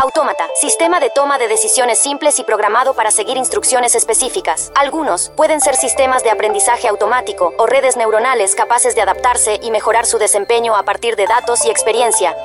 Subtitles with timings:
[0.00, 4.70] Autómata, sistema de toma de decisiones simples y programado para seguir instrucciones específicas.
[4.76, 10.06] Algunos pueden ser sistemas de aprendizaje automático o redes neuronales capaces de adaptarse y mejorar
[10.06, 12.36] su desempeño a partir de datos y experiencia.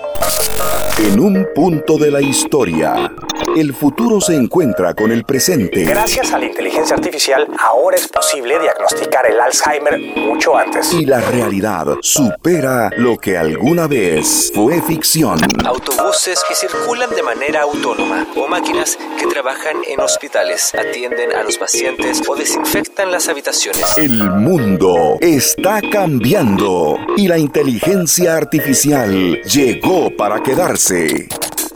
[0.98, 3.12] En un punto de la historia,
[3.56, 5.84] el futuro se encuentra con el presente.
[5.84, 10.92] Gracias a la inteligencia artificial, ahora es posible diagnosticar el Alzheimer mucho antes.
[10.94, 15.40] Y la realidad supera lo que alguna vez fue ficción.
[15.66, 21.58] Autobuses que circulan de manera autónoma o máquinas que trabajan en hospitales, atienden a los
[21.58, 23.98] pacientes o desinfectan las habitaciones.
[23.98, 31.28] El mundo está cambiando y la inteligencia artificial llegó para quedarse.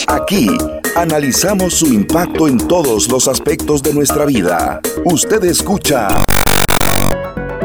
[0.08, 0.50] Aquí
[0.98, 4.82] analizamos su impacto en todos los aspectos de nuestra vida.
[5.06, 6.08] Usted escucha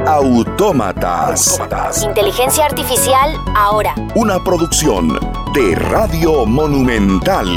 [0.06, 1.58] Autómatas.
[2.04, 3.94] Inteligencia artificial ahora.
[4.16, 5.18] Una producción
[5.54, 7.48] de Radio Monumental.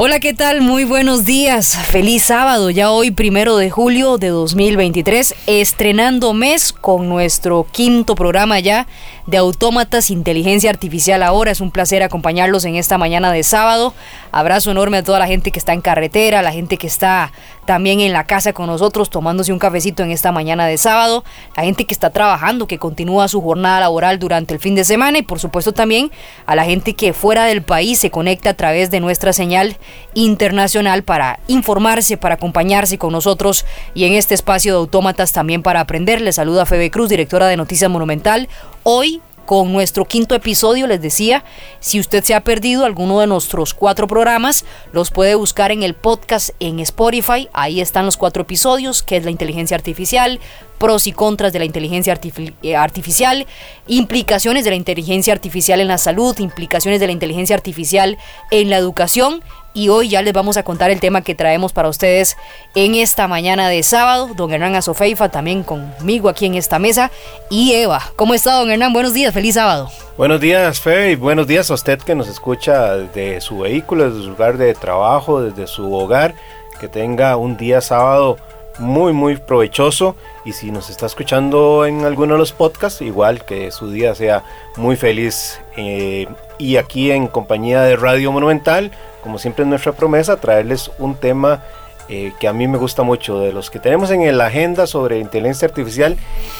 [0.00, 0.60] Hola, ¿qué tal?
[0.60, 1.76] Muy buenos días.
[1.90, 8.60] Feliz sábado, ya hoy primero de julio de 2023, estrenando mes con nuestro quinto programa
[8.60, 8.86] ya
[9.28, 11.22] de Autómatas Inteligencia Artificial.
[11.22, 13.92] Ahora es un placer acompañarlos en esta mañana de sábado.
[14.32, 17.30] Abrazo enorme a toda la gente que está en carretera, la gente que está
[17.66, 21.22] también en la casa con nosotros tomándose un cafecito en esta mañana de sábado,
[21.54, 25.18] la gente que está trabajando, que continúa su jornada laboral durante el fin de semana
[25.18, 26.10] y por supuesto también
[26.46, 29.76] a la gente que fuera del país se conecta a través de nuestra señal
[30.14, 35.80] internacional para informarse, para acompañarse con nosotros y en este espacio de autómatas también para
[35.80, 36.22] aprender.
[36.22, 38.48] Les saluda Febe Cruz, directora de Noticias Monumental.
[38.90, 40.86] Hoy con nuestro quinto episodio.
[40.86, 41.44] Les decía,
[41.78, 45.92] si usted se ha perdido alguno de nuestros cuatro programas, los puede buscar en el
[45.92, 47.50] podcast en Spotify.
[47.52, 50.40] Ahí están los cuatro episodios, que es la inteligencia artificial,
[50.78, 52.18] pros y contras de la inteligencia
[52.62, 53.46] eh, artificial,
[53.86, 58.16] implicaciones de la inteligencia artificial en la salud, implicaciones de la inteligencia artificial
[58.50, 59.42] en la educación
[59.74, 62.36] y hoy ya les vamos a contar el tema que traemos para ustedes
[62.74, 64.30] en esta mañana de sábado.
[64.34, 67.10] Don Hernán Azofeifa también conmigo aquí en esta mesa
[67.50, 68.02] y Eva.
[68.16, 68.92] ¿Cómo está don Hernán?
[68.92, 69.88] Buenos días, feliz sábado.
[70.16, 74.24] Buenos días, Fe, y buenos días a usted que nos escucha desde su vehículo, desde
[74.24, 76.34] su lugar de trabajo, desde su hogar.
[76.80, 78.36] Que tenga un día sábado
[78.78, 83.70] muy muy provechoso y si nos está escuchando en alguno de los podcasts igual que
[83.70, 84.44] su día sea
[84.76, 86.26] muy feliz eh,
[86.58, 91.62] y aquí en compañía de Radio Monumental como siempre es nuestra promesa, traerles un tema
[92.08, 93.40] eh, que a mí me gusta mucho.
[93.40, 96.16] De los que tenemos en la agenda sobre inteligencia artificial,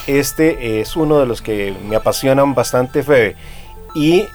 [0.06, 3.36] este es uno de los que me apasionan bastante, Febe.
[3.94, 4.26] Y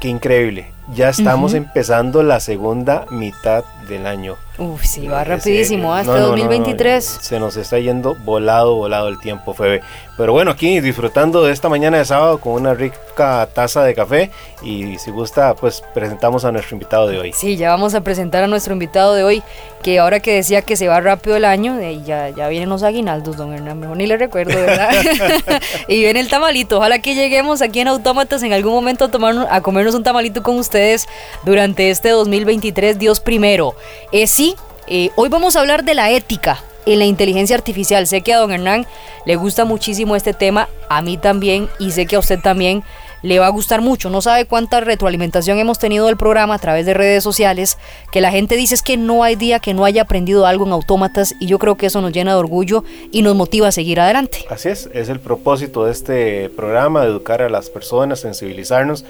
[0.00, 4.36] qué increíble, ya estamos empezando la segunda mitad del año.
[4.58, 7.04] Uf, sí, va rapidísimo, hasta 2023.
[7.04, 9.82] se nos está yendo volado, volado el tiempo, Febe.
[10.16, 14.30] Pero bueno, aquí disfrutando de esta mañana de sábado con una rica taza de café
[14.62, 17.32] y si gusta, pues presentamos a nuestro invitado de hoy.
[17.34, 19.42] Sí, ya vamos a presentar a nuestro invitado de hoy,
[19.82, 22.82] que ahora que decía que se va rápido el año, eh, ya, ya vienen los
[22.82, 24.90] aguinaldos, don Hernán, mejor ni le recuerdo, ¿verdad?
[25.88, 29.46] y viene el tamalito, ojalá que lleguemos aquí en Autómatas en algún momento a, tomar,
[29.50, 31.08] a comernos un tamalito con ustedes
[31.42, 33.74] durante este 2023, Dios primero.
[34.12, 34.54] Eh, sí,
[34.86, 38.06] eh, hoy vamos a hablar de la ética en la inteligencia artificial.
[38.06, 38.86] Sé que a don Hernán
[39.24, 42.84] le gusta muchísimo este tema, a mí también, y sé que a usted también
[43.22, 44.10] le va a gustar mucho.
[44.10, 47.78] No sabe cuánta retroalimentación hemos tenido del programa a través de redes sociales,
[48.12, 50.72] que la gente dice es que no hay día que no haya aprendido algo en
[50.72, 53.98] autómatas y yo creo que eso nos llena de orgullo y nos motiva a seguir
[53.98, 54.44] adelante.
[54.50, 59.06] Así es, es el propósito de este programa, de educar a las personas, sensibilizarnos.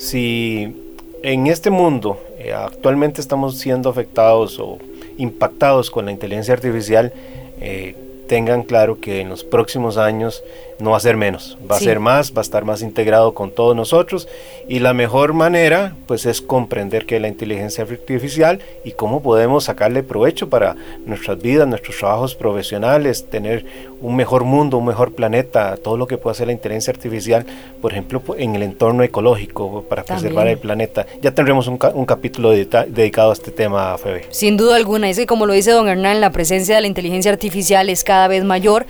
[0.00, 0.74] Si
[1.22, 4.78] en este mundo eh, actualmente estamos siendo afectados o
[5.18, 7.12] impactados con la inteligencia artificial,
[7.60, 7.94] eh,
[8.26, 10.42] tengan claro que en los próximos años
[10.80, 13.50] no va a ser menos, va a ser más, va a estar más integrado con
[13.50, 14.28] todos nosotros.
[14.68, 19.64] Y la mejor manera pues es comprender qué es la inteligencia artificial y cómo podemos
[19.64, 20.76] sacarle provecho para
[21.06, 23.64] nuestras vidas, nuestros trabajos profesionales, tener
[24.00, 27.44] un mejor mundo, un mejor planeta, todo lo que puede hacer la inteligencia artificial,
[27.80, 31.06] por ejemplo en el entorno ecológico para preservar el planeta.
[31.20, 34.26] Ya tendremos un, un capítulo dedicado a este tema, Febe.
[34.30, 37.30] Sin duda alguna, es que como lo dice don Hernán, la presencia de la inteligencia
[37.30, 38.86] artificial es cada vez mayor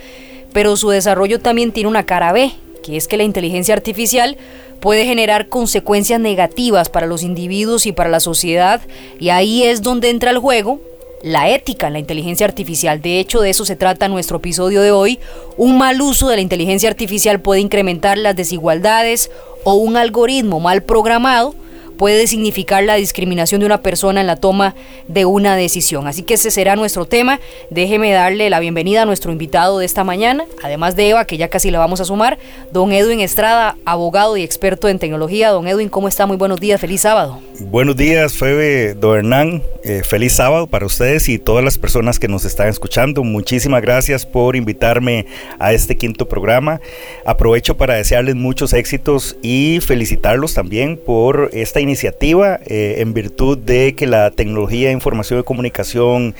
[0.53, 2.51] pero su desarrollo también tiene una cara B,
[2.83, 4.37] que es que la inteligencia artificial
[4.79, 8.81] puede generar consecuencias negativas para los individuos y para la sociedad,
[9.19, 10.79] y ahí es donde entra el juego
[11.23, 13.01] la ética en la inteligencia artificial.
[13.01, 15.19] De hecho, de eso se trata nuestro episodio de hoy.
[15.55, 19.29] Un mal uso de la inteligencia artificial puede incrementar las desigualdades
[19.63, 21.53] o un algoritmo mal programado
[21.97, 24.75] puede significar la discriminación de una persona en la toma
[25.07, 26.07] de una decisión.
[26.07, 27.39] Así que ese será nuestro tema.
[27.69, 31.49] Déjeme darle la bienvenida a nuestro invitado de esta mañana, además de Eva, que ya
[31.49, 32.37] casi la vamos a sumar,
[32.71, 35.49] don Edwin Estrada, abogado y experto en tecnología.
[35.49, 36.25] Don Edwin, ¿cómo está?
[36.25, 37.39] Muy buenos días, feliz sábado.
[37.59, 39.61] Buenos días, Febe Do Hernán.
[39.83, 43.23] Eh, feliz sábado para ustedes y todas las personas que nos están escuchando.
[43.23, 45.25] Muchísimas gracias por invitarme
[45.59, 46.81] a este quinto programa.
[47.25, 53.95] Aprovecho para desearles muchos éxitos y felicitarlos también por esta iniciativa eh, en virtud de
[53.95, 56.35] que la tecnología de información y comunicación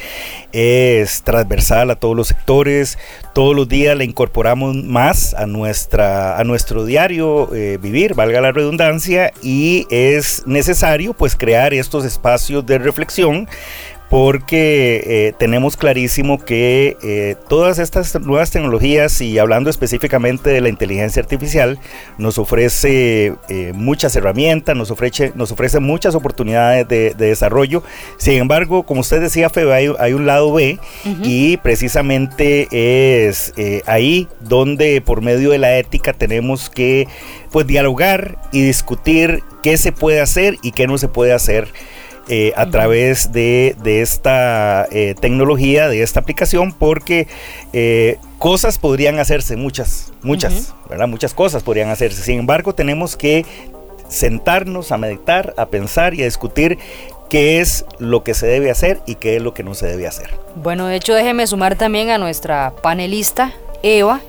[0.52, 2.98] es transversal a todos los sectores.
[3.34, 8.52] Todos los días la incorporamos más a, nuestra, a nuestro diario eh, vivir, valga la
[8.52, 13.48] redundancia, y es necesario pues crear estos espacios de reflexión
[14.12, 20.68] porque eh, tenemos clarísimo que eh, todas estas nuevas tecnologías y hablando específicamente de la
[20.68, 21.80] inteligencia artificial
[22.18, 27.84] nos ofrece eh, muchas herramientas, nos ofrece, nos ofrece muchas oportunidades de, desarrollo.
[28.18, 30.78] Sin embargo, como usted decía, Febe, hay, un lado B
[31.24, 32.68] y precisamente
[33.30, 33.54] es
[33.86, 37.08] ahí donde por medio de la ética tenemos que
[37.50, 41.70] pues dialogar y discutir qué se puede hacer y qué no se puede hacer
[42.30, 47.28] eh, a través de, esta eh, tecnología, de esta aplicación, porque
[47.74, 51.08] eh, cosas podrían hacerse, muchas, muchas, ¿verdad?
[51.08, 52.22] Muchas cosas podrían hacerse.
[52.22, 53.46] Sin embargo, tenemos que
[54.08, 56.78] sentarnos a meditar, a pensar y a discutir
[57.30, 60.06] qué es lo que se debe hacer y qué es lo que no se debe
[60.06, 60.30] hacer.
[60.56, 63.54] Bueno, de hecho déjeme sumar también a nuestra panelista,
[63.84, 64.20] Eva,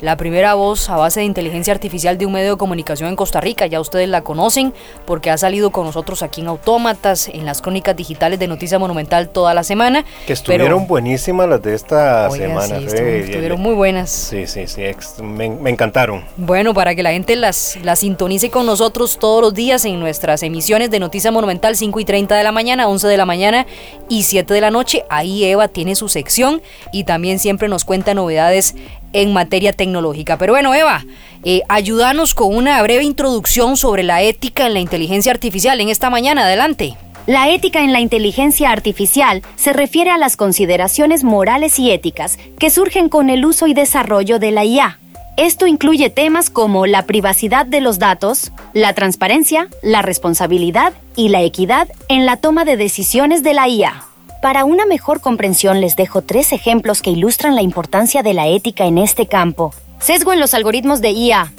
[0.00, 3.40] la primera voz a base de inteligencia artificial de un medio de comunicación en Costa
[3.40, 3.66] Rica.
[3.66, 4.72] Ya ustedes la conocen
[5.06, 9.28] porque ha salido con nosotros aquí en Autómatas, en las crónicas digitales de Noticia Monumental
[9.28, 10.04] toda la semana.
[10.26, 12.78] Que estuvieron buenísimas las de esta semana.
[12.78, 14.10] estuvieron, muy buenas.
[14.10, 14.82] Sí, sí, sí,
[15.22, 16.24] me, encantaron.
[16.36, 20.42] Bueno, para que la gente las, las sintonice con nosotros todos los días en nuestras
[20.42, 23.66] emisiones de Noticia Monumental 5 y 30 de la mañana, 11 de la mañana
[24.08, 25.04] y 7 de la noche.
[25.10, 26.62] Ahí Eva tiene su sección
[26.92, 28.74] y también siempre nos cuenta novedades
[29.12, 30.38] en materia tecnológica.
[30.38, 31.04] Pero bueno, Eva,
[31.44, 36.10] eh, ayúdanos con una breve introducción sobre la ética en la inteligencia artificial en esta
[36.10, 36.44] mañana.
[36.44, 36.96] Adelante.
[37.26, 42.70] La ética en la inteligencia artificial se refiere a las consideraciones morales y éticas que
[42.70, 44.98] surgen con el uso y desarrollo de la IA.
[45.36, 51.42] Esto incluye temas como la privacidad de los datos, la transparencia, la responsabilidad y la
[51.42, 54.09] equidad en la toma de decisiones de la IA.
[54.42, 58.86] Para una mejor comprensión les dejo tres ejemplos que ilustran la importancia de la ética
[58.86, 59.74] en este campo.
[59.98, 61.52] Sesgo en los algoritmos de IA.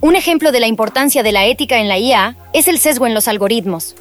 [0.00, 3.14] Un ejemplo de la importancia de la ética en la IA es el sesgo en
[3.14, 3.96] los algoritmos.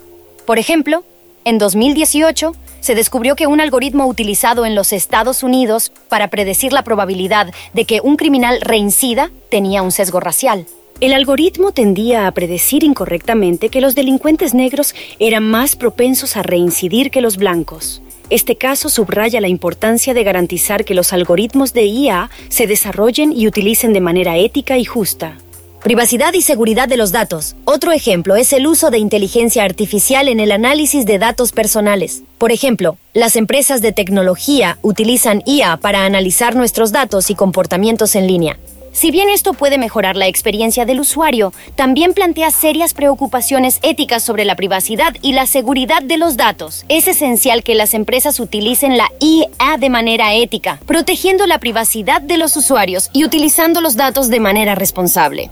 [0.46, 1.04] Por ejemplo,
[1.46, 6.84] en 2018 se descubrió que un algoritmo utilizado en los Estados Unidos para predecir la
[6.84, 10.68] probabilidad de que un criminal reincida tenía un sesgo racial.
[11.00, 17.10] El algoritmo tendía a predecir incorrectamente que los delincuentes negros eran más propensos a reincidir
[17.10, 18.04] que los blancos.
[18.32, 23.46] Este caso subraya la importancia de garantizar que los algoritmos de IA se desarrollen y
[23.46, 25.38] utilicen de manera ética y justa.
[25.84, 27.58] Privacidad y seguridad de los datos.
[27.66, 32.24] Otro ejemplo es el uso de inteligencia artificial en el análisis de datos personales.
[32.38, 38.28] Por ejemplo, las empresas de tecnología utilizan IA para analizar nuestros datos y comportamientos en
[38.28, 38.58] línea.
[38.94, 44.44] Si bien esto puede mejorar la experiencia del usuario, también plantea serias preocupaciones éticas sobre
[44.44, 46.84] la privacidad y la seguridad de los datos.
[46.90, 52.38] Es esencial que las empresas utilicen la IA de manera ética, protegiendo la privacidad de
[52.38, 55.50] los usuarios y utilizando los datos de manera responsable.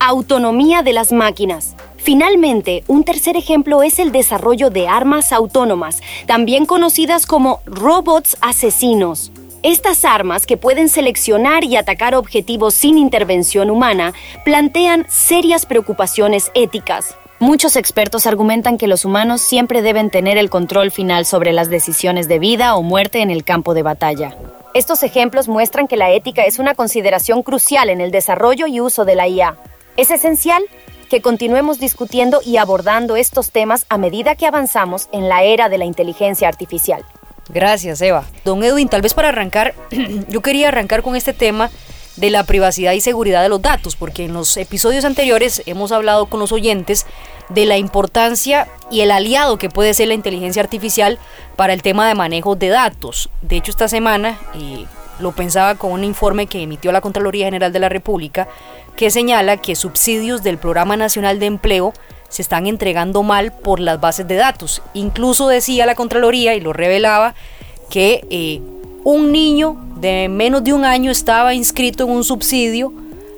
[0.00, 1.74] Autonomía de las máquinas.
[1.98, 9.30] Finalmente, un tercer ejemplo es el desarrollo de armas autónomas, también conocidas como robots asesinos.
[9.68, 17.14] Estas armas, que pueden seleccionar y atacar objetivos sin intervención humana, plantean serias preocupaciones éticas.
[17.38, 22.28] Muchos expertos argumentan que los humanos siempre deben tener el control final sobre las decisiones
[22.28, 24.34] de vida o muerte en el campo de batalla.
[24.72, 29.04] Estos ejemplos muestran que la ética es una consideración crucial en el desarrollo y uso
[29.04, 29.58] de la IA.
[29.98, 30.62] Es esencial
[31.10, 35.76] que continuemos discutiendo y abordando estos temas a medida que avanzamos en la era de
[35.76, 37.04] la inteligencia artificial.
[37.48, 38.24] Gracias, Eva.
[38.44, 39.74] Don Edwin, tal vez para arrancar,
[40.28, 41.70] yo quería arrancar con este tema
[42.16, 46.26] de la privacidad y seguridad de los datos, porque en los episodios anteriores hemos hablado
[46.26, 47.06] con los oyentes
[47.48, 51.18] de la importancia y el aliado que puede ser la inteligencia artificial
[51.56, 53.30] para el tema de manejo de datos.
[53.40, 54.84] De hecho, esta semana eh,
[55.20, 58.48] lo pensaba con un informe que emitió la Contraloría General de la República,
[58.96, 61.92] que señala que subsidios del Programa Nacional de Empleo
[62.28, 64.82] se están entregando mal por las bases de datos.
[64.94, 67.34] Incluso decía la Contraloría, y lo revelaba,
[67.90, 68.60] que eh,
[69.04, 72.92] un niño de menos de un año estaba inscrito en un subsidio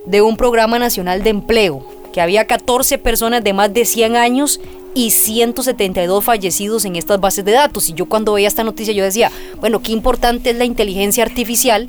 [0.06, 4.60] de un programa nacional de empleo, que había 14 personas de más de 100 años
[4.94, 7.88] y 172 fallecidos en estas bases de datos.
[7.88, 9.30] Y yo cuando veía esta noticia yo decía,
[9.60, 11.86] bueno, qué importante es la inteligencia artificial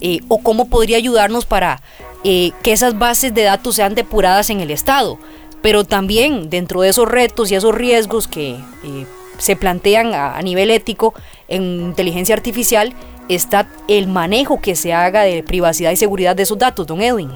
[0.00, 1.82] eh, o cómo podría ayudarnos para
[2.22, 5.18] eh, que esas bases de datos sean depuradas en el Estado.
[5.62, 9.06] Pero también dentro de esos retos y esos riesgos que eh,
[9.38, 11.14] se plantean a, nivel ético
[11.48, 12.94] en inteligencia artificial
[13.28, 17.30] está el manejo que se haga de privacidad y seguridad de esos datos, don Edwin.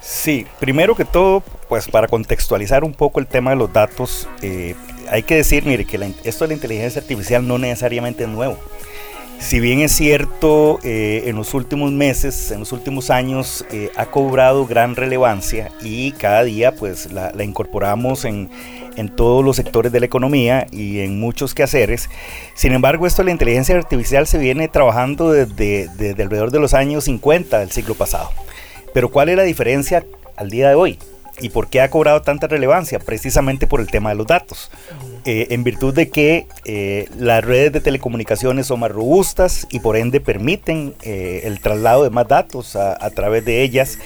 [0.00, 4.74] Sí, primero que todo, pues para contextualizar un poco el tema de los datos, eh,
[5.10, 8.58] hay que decir, mire, que esto de la inteligencia artificial no necesariamente es nuevo.
[9.40, 14.06] Si bien es cierto, eh, en los últimos meses, en los últimos años, eh, ha
[14.06, 18.50] cobrado gran relevancia y cada día pues la, incorporamos en,
[18.96, 22.10] en, todos los sectores de la economía y en muchos quehaceres.
[22.54, 26.74] Sin embargo, esto de la inteligencia artificial se viene trabajando desde, desde alrededor de los
[26.74, 28.30] años 50 del siglo pasado.
[28.92, 30.04] Pero ¿cuál es la diferencia
[30.36, 30.98] al día de hoy?
[31.40, 32.98] ¿Y por qué ha cobrado tanta relevancia?
[32.98, 34.70] Precisamente por el tema de los datos.
[35.24, 39.96] Eh, en virtud de que eh, las redes de telecomunicaciones son más robustas y por
[39.96, 43.98] ende permiten eh, el traslado de más datos a, través de ellas.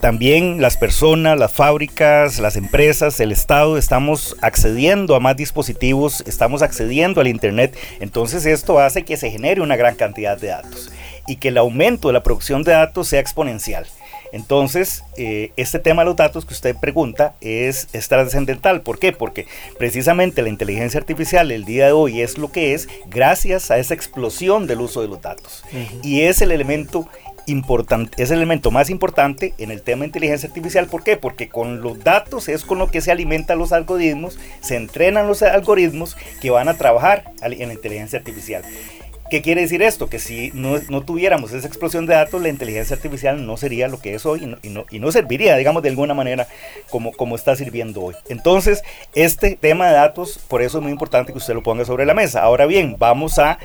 [0.00, 6.62] también las personas, las fábricas, las empresas, el Estado, estamos accediendo a más dispositivos, estamos
[6.62, 7.76] accediendo al Internet.
[8.00, 10.90] Entonces esto hace que se genere una gran cantidad de datos
[11.26, 13.86] y que el aumento de la producción de datos sea exponencial.
[14.32, 18.82] Entonces, eh, este tema de los datos que usted pregunta es, trascendental.
[18.82, 19.12] ¿Por qué?
[19.12, 19.46] Porque
[19.78, 23.94] precisamente la inteligencia artificial el día de hoy es lo que es gracias a esa
[23.94, 25.64] explosión del uso de los datos.
[26.02, 27.08] Y es el elemento
[27.46, 30.86] importante, es el elemento más importante en el tema de inteligencia artificial.
[30.86, 31.16] ¿Por qué?
[31.16, 35.42] Porque con los datos es con lo que se alimentan los algoritmos, se entrenan los
[35.42, 38.62] algoritmos que van a trabajar en la inteligencia artificial.
[39.30, 40.08] ¿Qué quiere decir esto?
[40.08, 44.14] Que si no, tuviéramos esa explosión de datos, la inteligencia artificial no sería lo que
[44.14, 46.46] es hoy y no, y no, serviría, digamos, de alguna manera
[46.90, 48.14] como, como está sirviendo hoy.
[48.28, 48.82] Entonces,
[49.14, 52.14] este tema de datos, por eso es muy importante que usted lo ponga sobre la
[52.14, 52.42] mesa.
[52.42, 53.58] Ahora bien, vamos a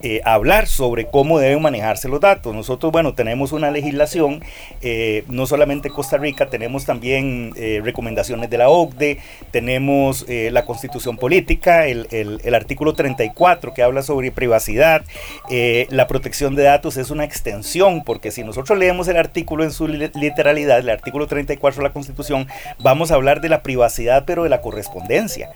[0.00, 2.54] eh, hablar sobre cómo deben manejarse los datos.
[2.54, 4.42] Nosotros, bueno, tenemos una legislación,
[4.82, 9.18] eh, no solamente en Costa Rica, tenemos también eh, recomendaciones de la OCDE,
[9.50, 15.02] tenemos la constitución política, el, el, artículo 34 que habla sobre privacidad,
[15.48, 19.88] la protección de datos es una extensión, porque si nosotros leemos el artículo en su
[19.88, 22.46] literalidad, el artículo 34 de la constitución,
[22.78, 25.50] vamos a hablar de la privacidad, pero de la correspondencia.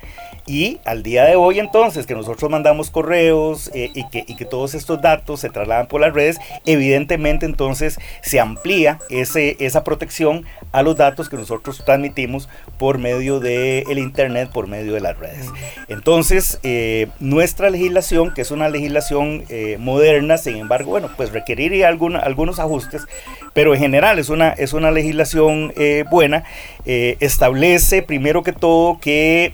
[0.50, 4.44] Y al día de hoy entonces que nosotros mandamos correos eh, y, que, y, que,
[4.44, 10.44] todos estos datos se trasladan por las redes, evidentemente entonces se amplía ese, esa protección
[10.72, 12.48] a los datos que nosotros transmitimos
[12.80, 15.46] por medio del el Internet, por medio de las redes.
[15.86, 21.86] Entonces, eh, nuestra legislación, que es una legislación eh, moderna, sin embargo, bueno, pues requeriría
[21.86, 23.06] algunos ajustes,
[23.52, 25.72] pero en general es una, es una legislación
[26.10, 26.42] buena,
[26.84, 29.52] establece primero que todo que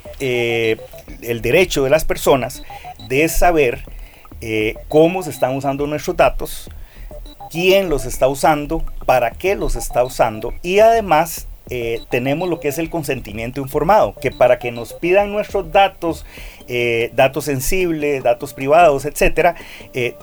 [1.23, 2.63] el derecho de las personas
[3.09, 3.85] de saber
[4.41, 6.71] eh, cómo se están usando nuestros datos,
[7.51, 12.69] quién los está usando, para qué los está usando y además eh, tenemos lo que
[12.69, 16.25] es el consentimiento informado, que para que nos pidan nuestros datos,
[16.69, 19.57] eh, datos sensibles, datos privados, etcétera,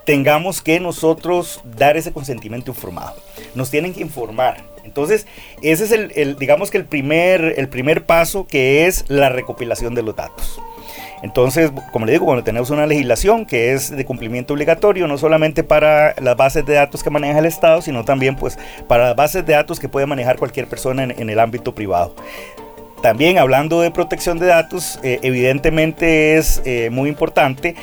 [0.06, 3.16] tengamos que nosotros dar ese consentimiento informado.
[3.56, 4.73] Nos tienen que informar.
[4.84, 5.28] Entonces,
[5.62, 10.04] ese es el, digamos que el primer, el primer paso que es la recopilación de
[10.04, 10.60] los datos.
[11.24, 15.64] Entonces, como le digo, cuando tenemos una legislación que es de cumplimiento obligatorio, no solamente
[15.64, 18.60] para las bases de datos que maneja el Estado, sino también pues
[18.90, 22.14] para las bases de datos que puede manejar cualquier persona en, el ámbito privado.
[23.02, 27.76] También hablando de protección de datos, eh, evidentemente es eh, muy importante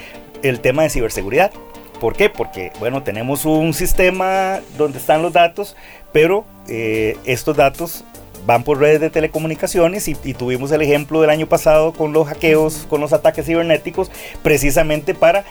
[0.42, 1.50] el tema de ciberseguridad.
[1.99, 2.28] ¿Por qué?
[2.30, 5.76] Porque, bueno, tenemos un sistema donde están los datos,
[6.12, 8.05] pero eh, estos datos
[8.47, 12.87] van por redes de telecomunicaciones y, tuvimos el ejemplo del año pasado con los hackeos,
[12.88, 14.11] con los ataques cibernéticos,
[14.43, 15.45] precisamente para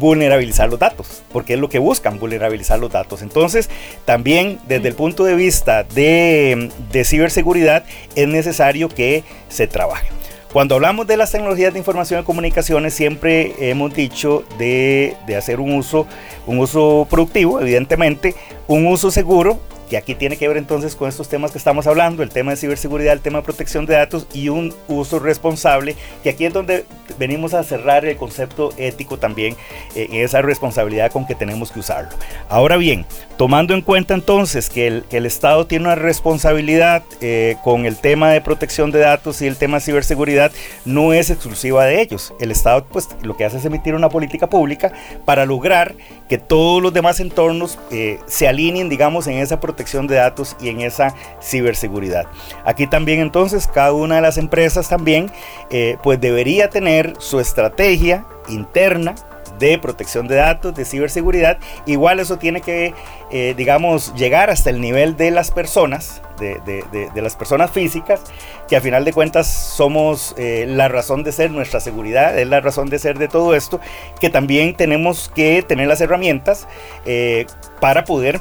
[0.00, 3.22] vulnerabilizar los datos, porque es lo que buscan, vulnerabilizar los datos.
[3.22, 3.70] Entonces,
[4.04, 6.70] también desde el punto de vista de,
[7.04, 10.08] ciberseguridad, es necesario que se trabaje.
[10.52, 15.60] Cuando hablamos de las tecnologías de información y comunicaciones, siempre hemos dicho de, de hacer
[15.60, 16.06] un uso,
[16.46, 18.34] un uso productivo, evidentemente,
[18.66, 22.22] un uso seguro que aquí tiene que ver entonces con estos temas que estamos hablando,
[22.22, 26.30] el tema de ciberseguridad, el tema de protección de datos y un uso responsable, que
[26.30, 26.84] aquí es donde
[27.18, 29.56] venimos a cerrar el concepto ético también,
[29.94, 32.10] eh, esa responsabilidad con que tenemos que usarlo.
[32.48, 37.56] Ahora bien, tomando en cuenta entonces que el, que el Estado tiene una responsabilidad eh,
[37.62, 40.50] con el tema de protección de datos y el tema de ciberseguridad,
[40.84, 42.34] no es exclusiva de ellos.
[42.40, 44.92] El Estado pues lo que hace es emitir una política pública
[45.24, 45.94] para lograr
[46.28, 50.68] que todos los demás entornos eh, se alineen, digamos, en esa protección de datos y
[50.68, 52.26] en esa ciberseguridad.
[52.64, 55.30] Aquí también entonces cada una de las empresas también
[56.02, 59.14] pues debería tener su estrategia interna
[59.58, 61.58] de protección de datos, de ciberseguridad.
[61.86, 62.94] Igual eso tiene que,
[63.30, 68.20] eh, digamos, llegar hasta el nivel de las personas, de, las personas físicas,
[68.68, 72.60] que a final de cuentas somos eh, la razón de ser, nuestra seguridad es la
[72.60, 73.80] razón de ser de todo esto,
[74.20, 76.66] que también tenemos que tener las herramientas
[77.06, 77.46] eh,
[77.80, 78.40] para poder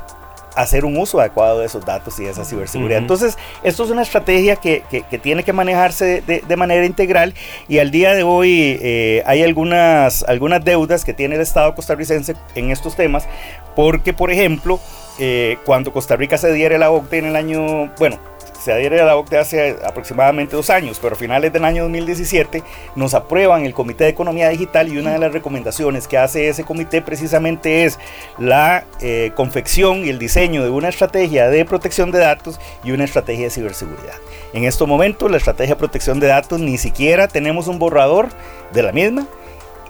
[0.56, 3.00] hacer un uso adecuado de esos datos y de esa ciberseguridad.
[3.00, 7.34] Entonces, esto es una estrategia que, que, tiene que manejarse de, de, manera integral
[7.68, 12.36] y al día de hoy eh, hay algunas, algunas deudas que tiene el Estado costarricense
[12.56, 13.28] en estos temas,
[13.76, 14.80] porque, por ejemplo,
[15.20, 18.20] eh, cuando Costa Rica se diera la OCDE en el año, bueno,
[18.66, 22.64] se adhiere a la OCDE hace aproximadamente dos años, pero a finales del año 2017
[22.96, 26.64] nos aprueban el Comité de Economía Digital y una de las recomendaciones que hace ese
[26.64, 28.00] comité precisamente es
[28.40, 33.04] la eh, confección y el diseño de una estrategia de protección de datos y una
[33.04, 34.16] estrategia de ciberseguridad.
[34.52, 38.30] En estos momentos la estrategia de protección de datos ni siquiera tenemos un borrador
[38.74, 39.28] de la misma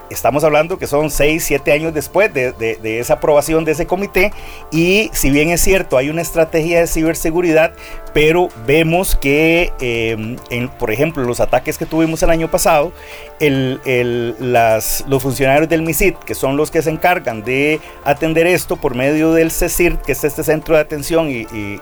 [0.10, 4.32] estamos hablando que son 6, 7 años después de, de, esa aprobación de ese comité
[4.72, 7.74] y si bien es cierto hay una estrategia de ciberseguridad,
[8.14, 10.38] pero vemos que, em,
[10.80, 12.94] por ejemplo, los ataques que tuvimos el año pasado,
[13.42, 18.48] el, el, las, los funcionarios del MISIT, que son los que se encargan de atender
[18.48, 21.82] esto por medio del CECIR, que es este centro de atención y, y,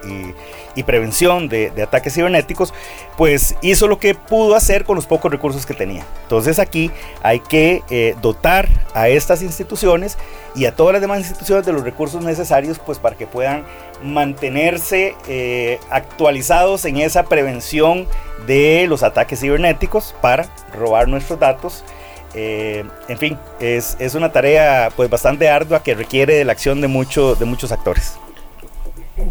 [0.75, 2.73] y prevención de, de, ataques cibernéticos,
[3.15, 6.03] pues hizo lo que pudo hacer con los pocos recursos que tenía.
[6.23, 6.89] Entonces aquí
[7.21, 10.17] hay que eh, dotar a estas instituciones
[10.55, 13.63] y a todas las demás instituciones de los recursos necesarios pues para que puedan
[14.03, 18.07] mantenerse eh, actualizados en esa prevención
[18.45, 21.83] de los ataques cibernéticos para robar nuestros datos.
[22.35, 26.81] Eh, en fin, es, es, una tarea pues bastante ardua que requiere de la acción
[26.81, 28.17] de, mucho, de muchos actores.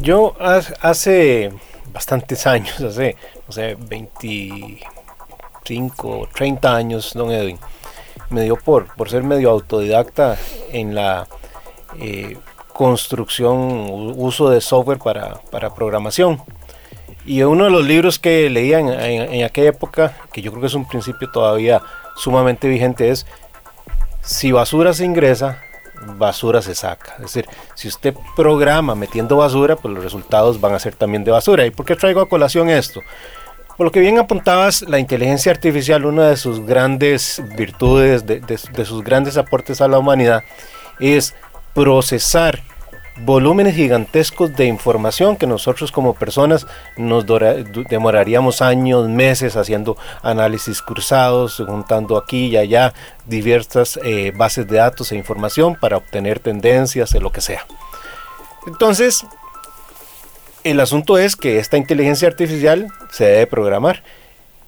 [0.01, 1.51] Yo hace
[1.93, 7.59] bastantes años, hace, no sé, 25, 30 años, don Edwin,
[8.33, 10.37] me dio por, por ser medio autodidacta
[10.73, 11.27] en la
[11.99, 12.37] eh,
[12.73, 16.43] construcción, uso de software para, para, programación.
[17.25, 20.67] Y uno de los libros que leía en, en, aquella época, que yo creo que
[20.67, 21.83] es un principio todavía
[22.17, 23.27] sumamente vigente, es
[24.23, 25.61] si basura se ingresa,
[26.17, 27.15] basura se saca.
[27.17, 31.31] Es decir, si usted programa metiendo basura, pues los resultados van a ser también de
[31.31, 31.67] basura.
[31.67, 33.01] ¿Y por qué traigo a colación esto?
[33.77, 39.03] Por lo que bien apuntabas, la inteligencia artificial, una de sus grandes virtudes, de, sus
[39.03, 40.43] grandes aportes a la humanidad,
[41.01, 41.35] es
[41.75, 42.63] procesar
[43.25, 47.25] volúmenes gigantescos de información que nosotros como personas nos
[47.89, 52.93] demoraríamos años, meses haciendo análisis cruzados, juntando aquí y allá
[53.27, 57.67] diversas eh, bases de datos e información para obtener tendencias de lo que sea.
[58.67, 59.25] Entonces,
[60.65, 64.03] el asunto es que esta inteligencia artificial se debe programar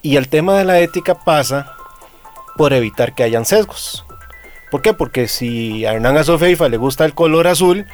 [0.02, 1.74] y el tema de la ética pasa
[2.57, 4.04] por evitar que hayan sesgos.
[4.70, 4.92] ¿Por qué?
[4.92, 7.87] Porque si a Hernán Asofeifa le gusta el color azul,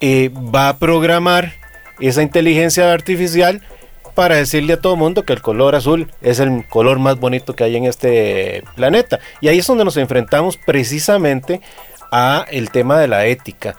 [0.00, 1.54] eh, va a programar
[1.98, 3.62] esa inteligencia artificial
[4.14, 7.64] para decirle a todo mundo que el color azul es el color más bonito que
[7.64, 9.18] hay en este planeta.
[9.40, 11.60] Y ahí es donde nos enfrentamos precisamente
[12.12, 13.76] a el tema de la ética.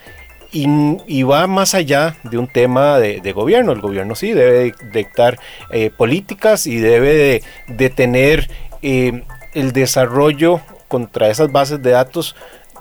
[0.58, 3.74] Y, va más allá de un tema de, gobierno.
[3.74, 5.38] El gobierno sí debe dictar
[5.70, 8.50] eh, políticas y debe de, tener
[8.82, 12.38] eh, el desarrollo contra esas bases de datos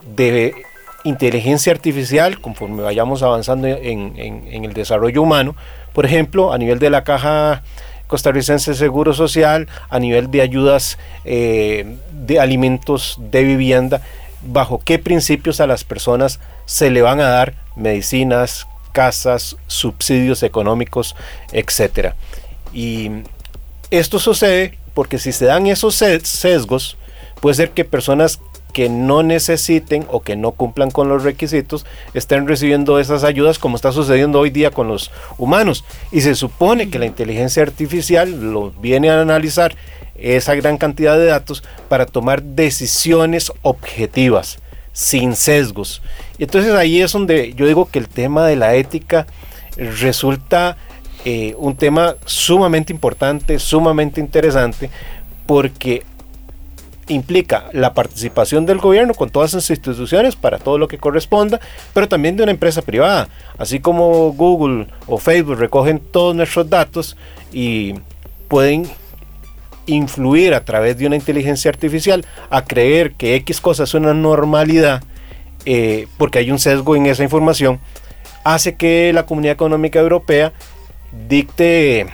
[0.07, 0.55] de
[1.03, 5.57] inteligencia artificial conforme vayamos avanzando en, el desarrollo humano.
[5.93, 7.65] Por ejemplo, a nivel de la caja
[8.07, 14.01] costarricense de Seguro Social, a nivel de ayudas eh, de alimentos de vivienda,
[14.47, 21.17] bajo qué principios a las personas se le van a dar medicinas, casas, subsidios económicos,
[21.53, 22.15] etcétera.
[22.73, 23.11] Y
[23.91, 26.97] esto sucede porque si se dan esos sesgos,
[27.41, 28.41] puede ser que personas
[28.75, 33.77] que no necesiten o que no cumplan con los requisitos estén recibiendo esas ayudas como
[33.77, 35.85] está sucediendo hoy día con los humanos.
[36.11, 39.77] Y se supone que la inteligencia artificial lo viene a analizar
[40.17, 44.59] esa gran cantidad de datos para tomar decisiones objetivas,
[44.93, 46.03] sin sesgos.
[46.39, 49.27] Y entonces ahí es donde yo digo que el tema de la ética
[49.77, 50.77] resulta
[51.25, 54.91] eh, un tema sumamente importante, sumamente interesante,
[55.47, 56.03] porque
[57.09, 61.61] implica la participación del gobierno con todas sus instituciones para todo lo que corresponda,
[61.93, 63.29] pero también de una empresa privada.
[63.59, 67.17] Así como Google o Facebook recogen todos nuestros datos
[67.53, 67.95] y
[68.49, 68.89] pueden
[69.87, 75.03] influir a través de una inteligencia artificial a creer que X cosa es una normalidad,
[75.65, 77.81] eh, porque hay un sesgo en esa información,
[78.45, 80.53] hace que la Comunidad Económica Europea
[81.29, 82.07] dicte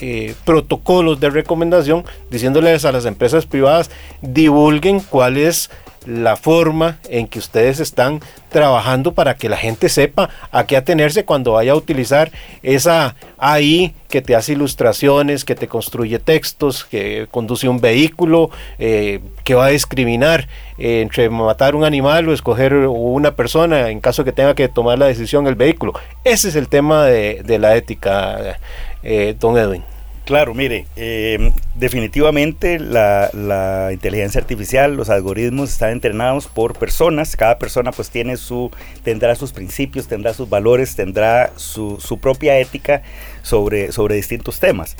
[0.00, 5.70] eh, protocolos de recomendación diciéndoles a las empresas privadas divulguen cuál es
[6.06, 11.24] la forma en que ustedes están trabajando para que la gente sepa a qué atenerse
[11.24, 12.30] cuando vaya a utilizar
[12.62, 19.20] esa AI que te hace ilustraciones, que te construye textos, que conduce un vehículo, eh,
[19.44, 24.32] que va a discriminar entre matar un animal o escoger una persona en caso que
[24.32, 25.92] tenga que tomar la decisión el vehículo.
[26.24, 28.58] Ese es el tema de, la ética,
[29.02, 29.95] eh, don Edwin.
[30.26, 37.92] Claro, mire, em, definitivamente la, inteligencia artificial, los algoritmos están entrenados por personas, cada persona
[37.92, 38.72] pues tiene su,
[39.04, 43.02] tendrá sus principios, tendrá sus valores, tendrá su, propia ética
[43.42, 44.96] sobre, sobre distintos temas.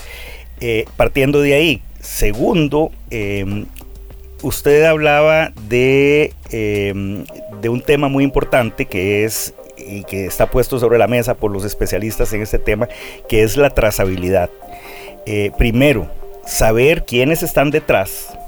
[0.60, 3.66] Eh, partiendo de ahí, segundo, em,
[4.42, 7.24] usted hablaba de, em,
[7.60, 11.50] de un tema muy importante que es y que está puesto sobre la mesa por
[11.50, 12.88] los especialistas en este tema,
[13.28, 14.50] que es la trazabilidad.
[15.26, 16.08] Eh, primero,
[16.46, 18.38] saber quiénes están detrás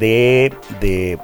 [0.00, 1.18] de, de,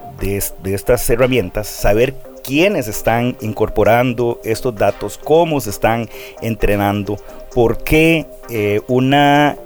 [0.72, 6.08] estas herramientas, saber quiénes están incorporando estos datos, cómo se están
[6.40, 7.16] entrenando,
[7.52, 9.56] por qué eh, una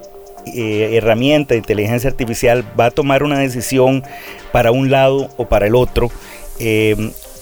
[0.47, 4.03] eh, herramienta de inteligencia artificial va a tomar una decisión
[4.51, 6.11] para un lado o para el otro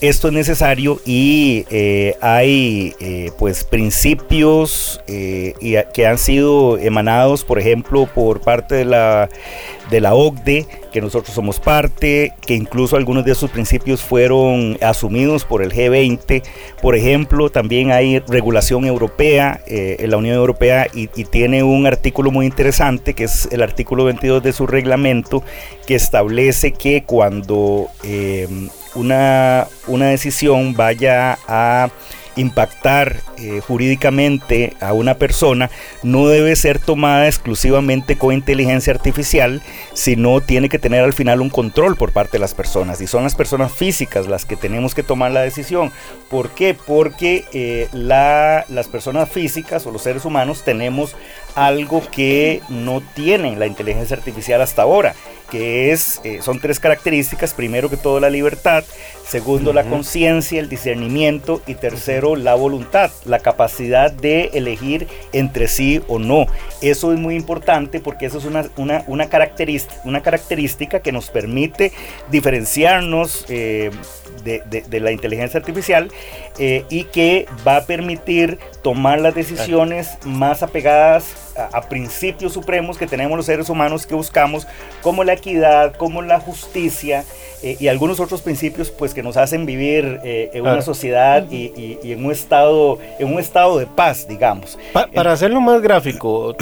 [0.09, 7.57] esto es necesario y eh, hay eh, pues principios eh, que han sido emanados, por
[7.57, 9.29] ejemplo, por parte de la,
[9.89, 15.45] de la OCDE, que nosotros somos parte, que incluso algunos de esos principios fueron asumidos
[15.45, 16.43] por el G20.
[16.81, 22.29] Por ejemplo, también hay regulación europea en la Unión Europea y, y tiene un artículo
[22.29, 25.43] muy interesante, que es el artículo 22 de su reglamento,
[25.87, 27.87] que establece que cuando
[28.95, 31.89] una, una decisión vaya a
[32.35, 35.69] impactar eh, jurídicamente a una persona
[36.01, 39.61] no debe ser tomada exclusivamente con inteligencia artificial,
[39.93, 43.01] sino tiene que tener al final un control por parte de las personas.
[43.01, 45.91] Y son las personas físicas las que tenemos que tomar la decisión.
[46.29, 46.73] ¿Por qué?
[46.73, 51.15] Porque eh, la, las personas físicas o los seres humanos tenemos
[51.55, 55.13] algo que no tienen la inteligencia artificial hasta ahora
[55.53, 57.53] que es, eh, son tres características.
[57.53, 58.83] Primero que todo la libertad,
[59.23, 66.01] segundo la conciencia, el discernimiento y tercero la voluntad, la capacidad de elegir entre sí
[66.07, 66.47] o no.
[66.81, 71.29] Eso es muy importante porque eso es una, una, una, característica, una característica que nos
[71.29, 71.91] permite
[72.31, 73.91] diferenciarnos eh,
[74.43, 76.09] de, la inteligencia artificial
[76.57, 83.05] eh, y que va a permitir tomar las decisiones más apegadas a, principios supremos que
[83.05, 84.67] tenemos los seres humanos que buscamos,
[85.01, 87.25] como la equidad, como la justicia
[87.61, 91.99] eh, y algunos otros principios pues que nos hacen vivir eh, en una sociedad y,
[92.03, 94.77] en un estado en un estado de paz, digamos.
[95.13, 96.55] para hacerlo más gráfico,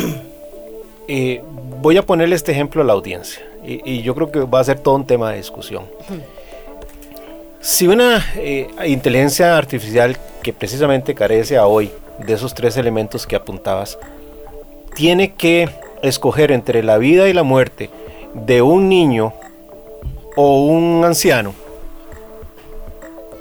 [1.81, 4.79] voy a ponerle este ejemplo a la audiencia y, yo creo que va a ser
[4.79, 5.85] todo un tema de discusión.
[7.61, 13.35] Si una eh, inteligencia artificial que precisamente carece a hoy de esos tres elementos que
[13.35, 13.99] apuntabas,
[14.95, 15.69] tiene que
[16.01, 17.91] escoger entre la vida y la muerte
[18.33, 19.33] de un niño
[20.35, 21.53] o un anciano,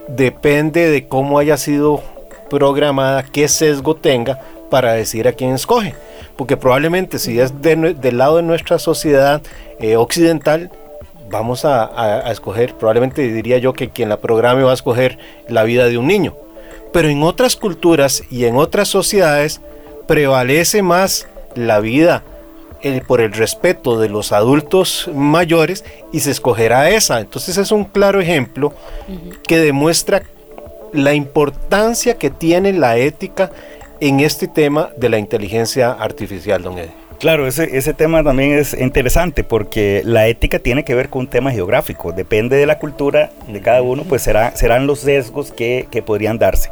[0.06, 2.02] depende de cómo haya sido
[2.50, 5.94] programada, qué sesgo tenga para decir a quién escoge.
[6.37, 9.40] Porque probablemente si es del lado de nuestra sociedad
[9.78, 10.70] eh, occidental,
[11.31, 15.87] vamos a, escoger, probablemente diría yo que quien la programe va a escoger la vida
[15.87, 16.35] de un niño.
[16.93, 19.61] Pero en otras culturas y en otras sociedades
[20.07, 22.25] prevalece más la vida
[23.07, 27.21] por el respeto de los adultos mayores y se escogerá esa.
[27.21, 28.73] Entonces es un claro ejemplo
[29.47, 30.23] que demuestra
[30.93, 33.53] la importancia que tiene la ética
[34.01, 36.99] en este tema de la inteligencia artificial, don Eddie.
[37.20, 41.26] Claro, ese, ese tema también es interesante porque la ética tiene que ver con un
[41.26, 42.12] tema geográfico.
[42.12, 46.70] Depende de la cultura de cada uno, pues será, serán los sesgos que, podrían darse.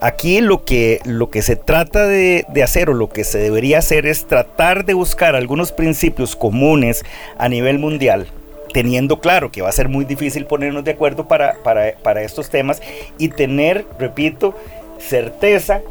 [0.00, 4.06] Aquí lo que, lo que se trata de, hacer o lo que se debería hacer
[4.06, 7.04] es tratar de buscar algunos principios comunes
[7.36, 8.26] a nivel mundial
[8.72, 12.48] teniendo claro que va a ser muy difícil ponernos de acuerdo para, para, para estos
[12.50, 12.80] temas
[13.18, 14.54] y tener, repito,
[14.98, 15.82] certeza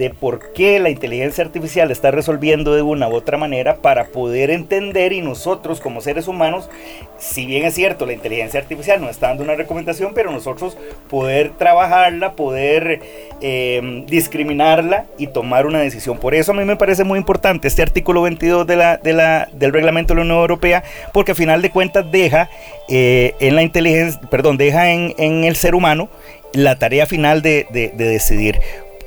[0.00, 4.50] de por qué la inteligencia artificial está resolviendo de una u otra manera para poder
[4.50, 6.70] entender y nosotros como seres humanos,
[7.18, 10.78] si bien es cierto, la inteligencia artificial nos está dando una recomendación, pero nosotros
[11.10, 13.02] poder trabajarla, poder
[13.42, 16.16] em, discriminarla y tomar una decisión.
[16.16, 19.50] Por eso a mí me parece muy importante este artículo 22 de la, de la,
[19.52, 20.82] del reglamento de la Unión Europea,
[21.12, 22.48] porque a final de cuentas deja
[22.88, 26.08] eh, en la inteligencia, perdón, deja en, el ser humano
[26.54, 28.60] la tarea final de decidir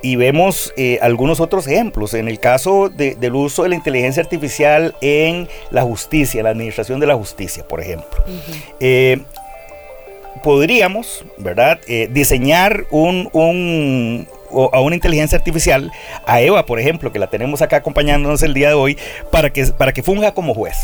[0.04, 2.14] y vemos eh, algunos otros ejemplos.
[2.14, 7.08] En el caso del uso de la inteligencia artificial en la justicia, la administración de
[7.08, 8.24] la justicia, por ejemplo.
[8.80, 9.22] Eh,
[10.44, 14.28] podríamos, ¿verdad?, eh, diseñar un, un
[14.72, 15.92] a una inteligencia artificial,
[16.28, 18.98] a Eva, por ejemplo, que la tenemos acá acompañándonos el día de hoy,
[19.32, 20.78] para que, para que funja como juez.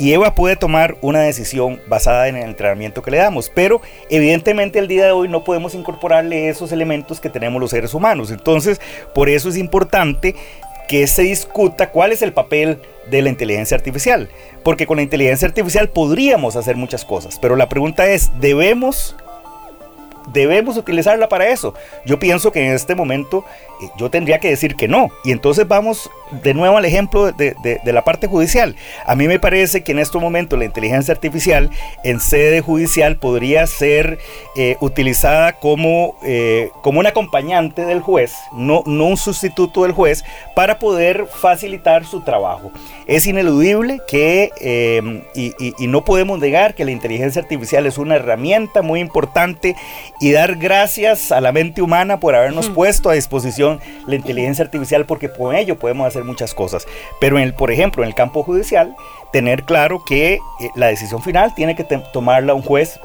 [0.00, 4.78] Y Eva puede tomar una decisión basada en el entrenamiento que le damos, pero evidentemente
[4.78, 8.30] el día de hoy no podemos incorporarle esos elementos que tenemos los seres humanos.
[8.30, 8.80] Entonces,
[9.14, 10.34] por eso es importante
[10.88, 12.78] que se discuta cuál es el papel
[13.10, 14.30] de la inteligencia artificial,
[14.64, 19.14] porque con la inteligencia artificial podríamos hacer muchas cosas, pero la pregunta es, ¿debemos
[20.28, 21.74] debemos utilizarla para eso.
[22.04, 23.44] Yo pienso que en este momento
[23.82, 25.08] eh, yo tendría que decir que no.
[25.24, 26.10] Y entonces vamos
[26.42, 28.76] de nuevo al ejemplo de, la parte judicial.
[29.04, 31.70] A mí me parece que en este momento la inteligencia artificial
[32.04, 34.18] en sede judicial podría ser
[34.56, 40.24] eh, utilizada como, eh, como un acompañante del juez, no, no un sustituto del juez,
[40.54, 42.70] para poder facilitar su trabajo.
[43.06, 44.50] Es ineludible que,
[45.34, 49.74] y, y no podemos negar que la inteligencia artificial es una herramienta muy importante
[50.20, 55.06] y dar gracias a la mente humana por habernos puesto a disposición la inteligencia artificial
[55.06, 56.86] porque con ello podemos hacer muchas cosas.
[57.20, 58.94] Pero en el, por ejemplo, en el campo judicial,
[59.32, 60.38] tener claro que eh,
[60.76, 63.00] la decisión final tiene que tomarla un juez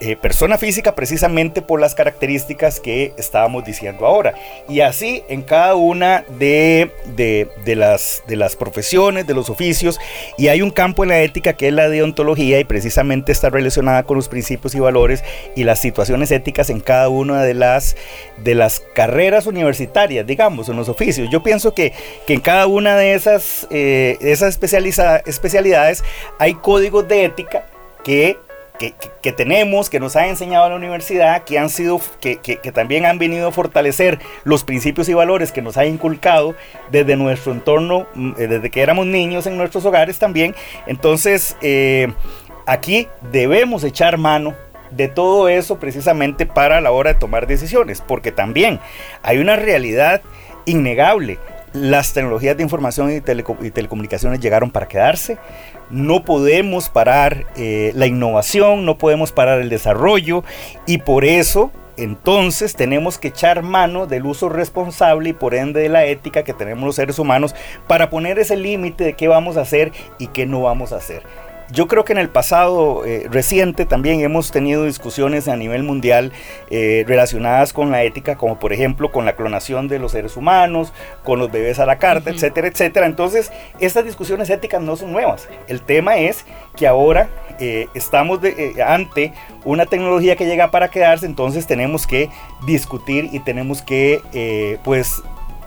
[0.00, 4.34] eh, persona física precisamente por las características que estábamos diciendo ahora.
[4.68, 9.98] Y así en cada una de, de, las, de las profesiones, de los oficios,
[10.36, 14.02] y hay un campo en la ética que es la deontología y precisamente está relacionada
[14.02, 17.96] con los principios y valores y las situaciones éticas en cada una de las,
[18.44, 21.28] de las carreras universitarias, digamos, en los oficios.
[21.30, 21.92] Yo pienso que,
[22.26, 24.58] que en cada una de esas, eh, esas
[25.26, 26.04] especialidades
[26.38, 27.66] hay códigos de ética
[28.04, 28.38] que
[28.78, 32.36] que, tenemos, que nos ha enseñado la universidad, que han sido, que,
[32.74, 36.54] también han venido a fortalecer los principios y valores que nos ha inculcado
[36.90, 40.54] desde nuestro entorno, mm, eh, desde que éramos niños en nuestros hogares también.
[40.86, 42.12] Entonces, eh,
[42.66, 44.54] aquí debemos echar mano
[44.90, 48.80] de todo eso precisamente para la hora de tomar decisiones, porque también
[49.22, 50.22] hay una realidad
[50.64, 51.38] innegable.
[51.76, 55.38] Las tecnologías de información y, telecomunicaciones llegaron para quedarse
[55.90, 60.42] no podemos parar eh, la innovación, no podemos parar el desarrollo
[60.86, 65.88] y por eso entonces tenemos que echar mano del uso responsable y por ende de
[65.88, 67.54] la ética que tenemos los seres humanos
[67.86, 71.22] para poner ese límite de qué vamos a hacer y qué no vamos a hacer.
[71.70, 76.32] Yo creo que en el pasado eh, reciente también hemos tenido discusiones a nivel mundial
[76.70, 80.92] eh, relacionadas con la ética, como por ejemplo con la clonación de los seres humanos,
[81.24, 83.06] con los bebés a la carta, etcétera, etcétera.
[83.06, 83.50] Entonces,
[83.80, 85.48] estas discusiones éticas no son nuevas.
[85.66, 86.44] El tema es
[86.76, 88.38] que ahora eh, estamos
[88.86, 89.32] ante
[89.64, 92.30] una tecnología que llega para quedarse, entonces tenemos que
[92.64, 95.20] discutir y tenemos que, pues,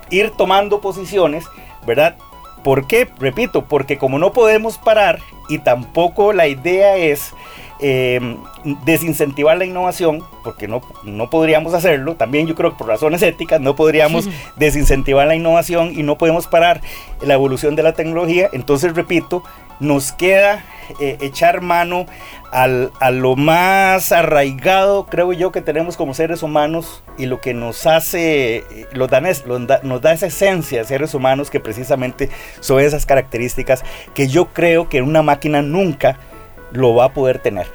[0.09, 1.45] ir tomando posiciones,
[1.85, 2.15] ¿verdad?
[2.63, 3.07] ¿Por qué?
[3.19, 7.33] Repito, porque como no podemos parar y tampoco la idea es
[7.79, 8.37] em,
[8.85, 13.61] desincentivar la innovación, porque no, no podríamos hacerlo, también yo creo que por razones éticas
[13.61, 16.81] no podríamos desincentivar la innovación y no podemos parar
[17.21, 19.43] la evolución de la tecnología, entonces repito,
[19.79, 20.63] nos queda
[20.99, 22.05] eh, echar mano
[22.51, 27.53] al, a lo más arraigado, creo yo, que tenemos como seres humanos y lo que
[27.53, 33.05] nos hace, eh, lo nos da esa esencia de seres humanos que precisamente son esas
[33.05, 33.83] características
[34.13, 36.17] que yo creo que una máquina nunca
[36.71, 37.67] lo va a poder tener.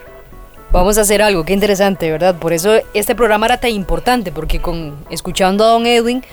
[0.72, 2.34] Vamos a hacer algo, qué interesante, ¿verdad?
[2.34, 6.24] Por eso este programa era tan importante, porque con escuchando a don Edwin,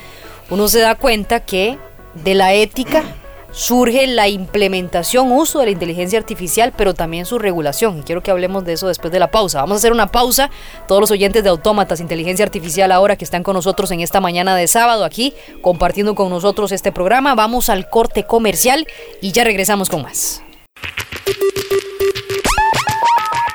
[0.50, 1.78] uno se da cuenta que
[2.14, 3.04] de la ética
[3.52, 7.98] surge la implementación, uso de la inteligencia artificial, pero también su regulación.
[7.98, 9.60] Y quiero que hablemos de eso después de la pausa.
[9.60, 10.50] Vamos a hacer una pausa.
[10.88, 14.56] Todos los oyentes de Autómatas, Inteligencia Artificial, ahora que están con nosotros en esta mañana
[14.56, 18.86] de sábado, aquí compartiendo con nosotros este programa, vamos al corte comercial
[19.20, 20.42] y ya regresamos con más.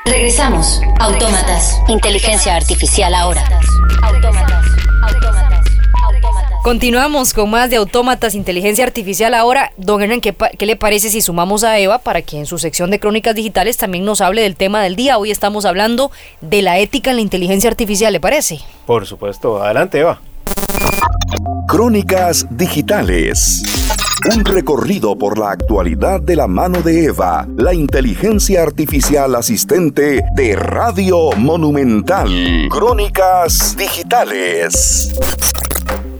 [0.06, 0.82] Regresamos.
[1.00, 1.80] Autómatas.
[1.90, 3.44] Inteligencia Artificial ahora.
[6.68, 9.34] Continuamos con más de autómatas, inteligencia artificial.
[9.36, 12.92] Ahora, don Hernán, ¿qué, le parece si sumamos a Eva para que en su sección
[12.92, 15.18] de crónicas digitales también nos hable del tema del día?
[15.18, 18.60] Hoy estamos hablando de la ética en la inteligencia artificial, ¿le parece?
[18.86, 19.64] Por supuesto.
[19.64, 20.20] Adelante, Eva.
[21.70, 23.64] Crónicas digitales.
[24.36, 30.56] Un recorrido por la actualidad de la mano de Eva, la inteligencia artificial asistente de
[30.58, 32.68] Radio Monumental.
[32.70, 35.14] Crónicas digitales.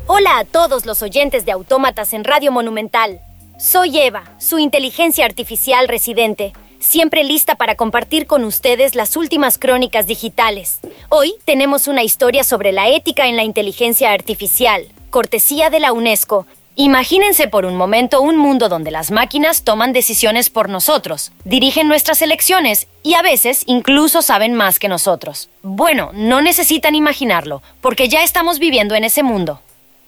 [0.10, 3.20] Hola a todos los oyentes de Autómatas en Radio Monumental.
[3.60, 10.08] Soy Eva, su inteligencia artificial residente, siempre lista para compartir con ustedes las últimas crónicas
[10.08, 10.80] digitales.
[11.10, 16.46] Hoy tenemos una historia sobre la ética en la inteligencia artificial, cortesía de la UNESCO,
[16.80, 22.22] Imagínense por un momento un mundo donde las máquinas toman decisiones por nosotros, dirigen nuestras
[22.22, 25.50] elecciones y a veces incluso saben más que nosotros.
[25.64, 29.60] Bueno, no necesitan imaginarlo, porque ya estamos viviendo en ese mundo.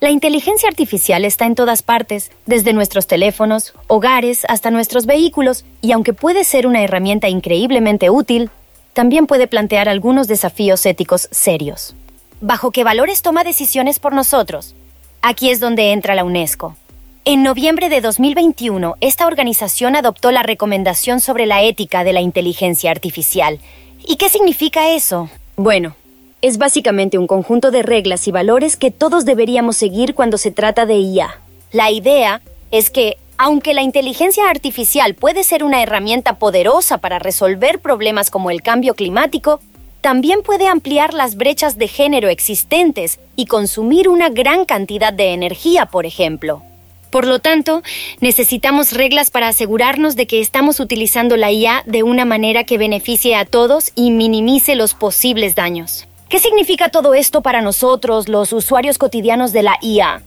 [0.01, 5.91] La inteligencia artificial está en todas partes, desde nuestros teléfonos, hogares, hasta nuestros vehículos, y
[5.91, 8.49] aunque puede ser una herramienta increíblemente útil,
[8.93, 11.95] también puede plantear algunos desafíos éticos serios.
[12.39, 14.73] ¿Bajo qué valores toma decisiones por nosotros?
[15.21, 16.77] Aquí es donde entra la UNESCO.
[17.25, 22.89] En noviembre de 2021, esta organización adoptó la recomendación sobre la ética de la inteligencia
[22.89, 23.59] artificial.
[24.07, 25.29] ¿Y qué significa eso?
[25.57, 25.97] Bueno,
[26.41, 30.85] es básicamente un conjunto de reglas y valores que todos deberíamos seguir cuando se trata
[30.85, 31.39] de IA.
[31.71, 37.79] La idea es que, aunque la inteligencia artificial puede ser una herramienta poderosa para resolver
[37.79, 39.59] problemas como el cambio climático,
[40.01, 45.87] también puede ampliar las brechas de género existentes y consumir una gran cantidad de energía,
[45.87, 46.63] por ejemplo.
[47.11, 47.81] Por lo tanto,
[48.21, 53.35] necesitamos reglas para asegurarnos de que estamos utilizando la IA de una manera que beneficie
[53.35, 56.08] a todos y minimice los posibles daños.
[56.29, 60.21] ¿Qué significa todo esto para nosotros, los usuarios cotidianos de la IA?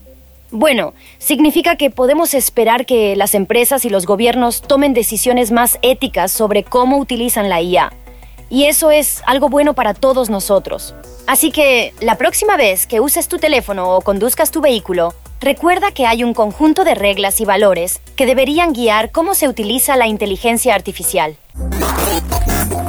[0.51, 6.31] Bueno, significa que podemos esperar que las empresas y los gobiernos tomen decisiones más éticas
[6.31, 7.93] sobre cómo utilizan la IA
[8.53, 10.93] y eso es algo bueno para todos nosotros.
[11.25, 16.05] Así que la próxima vez que uses tu teléfono o conduzcas tu vehículo, recuerda que
[16.05, 20.75] hay un conjunto de reglas y valores que deberían guiar cómo se utiliza la inteligencia
[20.75, 21.35] artificial.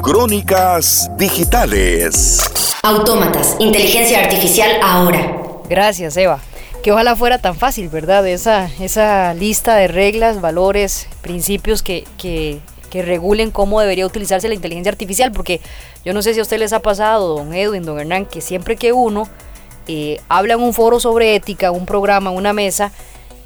[0.05, 2.39] Crónicas digitales.
[2.83, 5.37] Autómatas, inteligencia artificial ahora.
[5.69, 6.41] Gracias, Eva.
[6.83, 8.27] Que ojalá fuera tan fácil, ¿verdad?
[8.29, 12.61] Esa, esa lista de reglas, valores, principios que, que
[12.95, 15.61] que regulen cómo debería utilizarse la inteligencia artificial, porque
[16.05, 18.77] yo no sé si a usted les ha pasado, don Edwin, don Hernán, que siempre
[18.77, 19.29] que uno
[19.89, 22.93] eh, habla en un foro sobre ética, un programa, una mesa,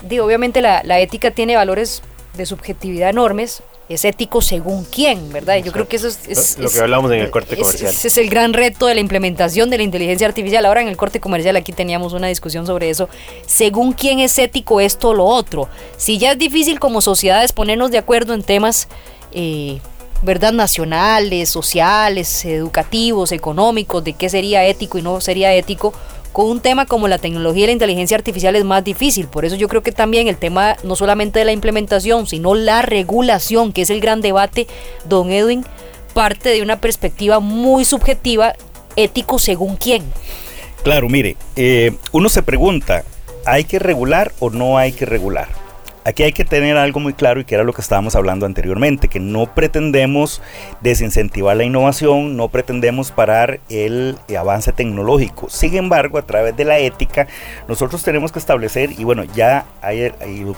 [0.02, 2.02] digo, obviamente la, ética tiene valores
[2.36, 5.56] de subjetividad enormes, es ético según quién, ¿verdad?
[5.56, 7.90] yo creo que eso es, lo que hablamos en el corte comercial.
[7.90, 10.66] Ese es el gran reto de la implementación de la inteligencia artificial.
[10.66, 13.08] Ahora en el corte comercial aquí teníamos una discusión sobre eso.
[13.46, 15.68] Según quién es ético esto o lo otro.
[15.96, 18.88] Si ya es difícil como sociedades ponernos de acuerdo en temas
[19.32, 19.78] eh,
[20.22, 20.52] ¿verdad?
[20.52, 25.94] nacionales, sociales, educativos, económicos, de qué sería ético y no sería ético,
[26.38, 29.26] con un tema como la tecnología y la inteligencia artificial es más difícil.
[29.26, 32.80] Por eso yo creo que también el tema no solamente de la implementación, sino la
[32.80, 34.68] regulación, que es el gran debate,
[35.04, 35.64] don Edwin,
[36.14, 38.54] parte de una perspectiva muy subjetiva,
[38.94, 40.04] ético según quién.
[40.84, 43.02] Claro, mire, eh, uno se pregunta,
[43.44, 45.48] ¿hay que regular o no hay que regular?
[46.08, 49.08] Aquí hay que tener algo muy claro y que era lo que estábamos hablando anteriormente,
[49.08, 50.40] que no pretendemos
[50.80, 55.50] desincentivar la innovación, no pretendemos parar el avance tecnológico.
[55.50, 57.26] Sin embargo, a través de la ética,
[57.68, 60.10] nosotros tenemos que establecer, y bueno, ya hay,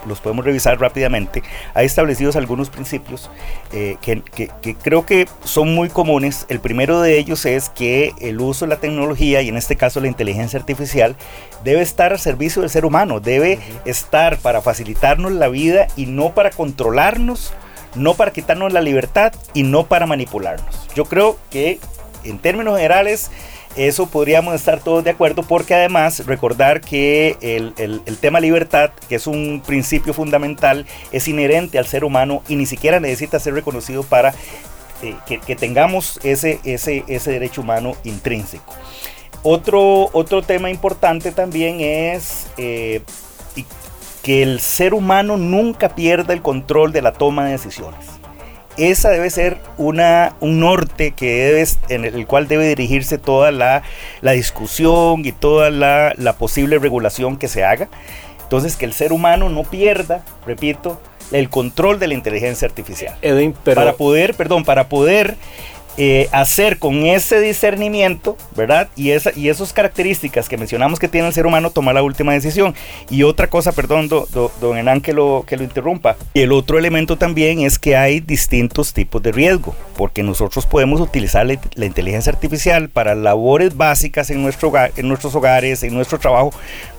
[0.06, 1.42] los podemos revisar rápidamente,
[1.74, 3.28] hay establecidos algunos principios
[3.72, 6.46] eh, que, que creo que son muy comunes.
[6.48, 9.98] El primero de ellos es que el uso de la tecnología, y en este caso
[9.98, 11.16] la inteligencia artificial,
[11.64, 16.34] debe estar al servicio del ser humano, debe estar para facilitarnos la vida y no
[16.34, 17.52] para controlarnos,
[17.96, 20.88] no para quitarnos la libertad y no para manipularnos.
[20.94, 21.80] Yo creo que
[22.22, 23.30] en términos generales
[23.76, 29.26] eso podríamos estar todos de acuerdo porque además recordar que el, tema libertad, que es
[29.26, 34.34] un principio fundamental, es inherente al ser humano y ni siquiera necesita ser reconocido para
[35.02, 35.14] eh,
[35.46, 38.74] que, tengamos ese, ese, ese derecho humano intrínseco.
[39.42, 43.02] Otro, otro tema importante también es eh,
[44.22, 48.06] que el ser humano nunca pierda el control de la toma de decisiones.
[48.76, 53.82] Esa debe ser una, un norte que debe, en el cual debe dirigirse toda la,
[54.22, 57.88] discusión y toda la, posible regulación que se haga.
[58.42, 63.16] Entonces, que el ser humano no pierda, repito, el control de la inteligencia artificial.
[63.64, 65.36] Para poder, perdón, para poder
[66.02, 68.88] eh, hacer con ese discernimiento, ¿verdad?
[68.96, 72.32] Y, esa, y esas características que mencionamos que tiene el ser humano, tomar la última
[72.32, 72.74] decisión.
[73.10, 76.16] Y otra cosa, perdón, don Enán, que lo, que lo interrumpa.
[76.32, 81.02] Y el otro elemento también es que hay distintos tipos de riesgo, porque nosotros podemos
[81.02, 86.50] utilizar la, inteligencia artificial para labores básicas en, nuestro en nuestros hogares, en nuestro trabajo,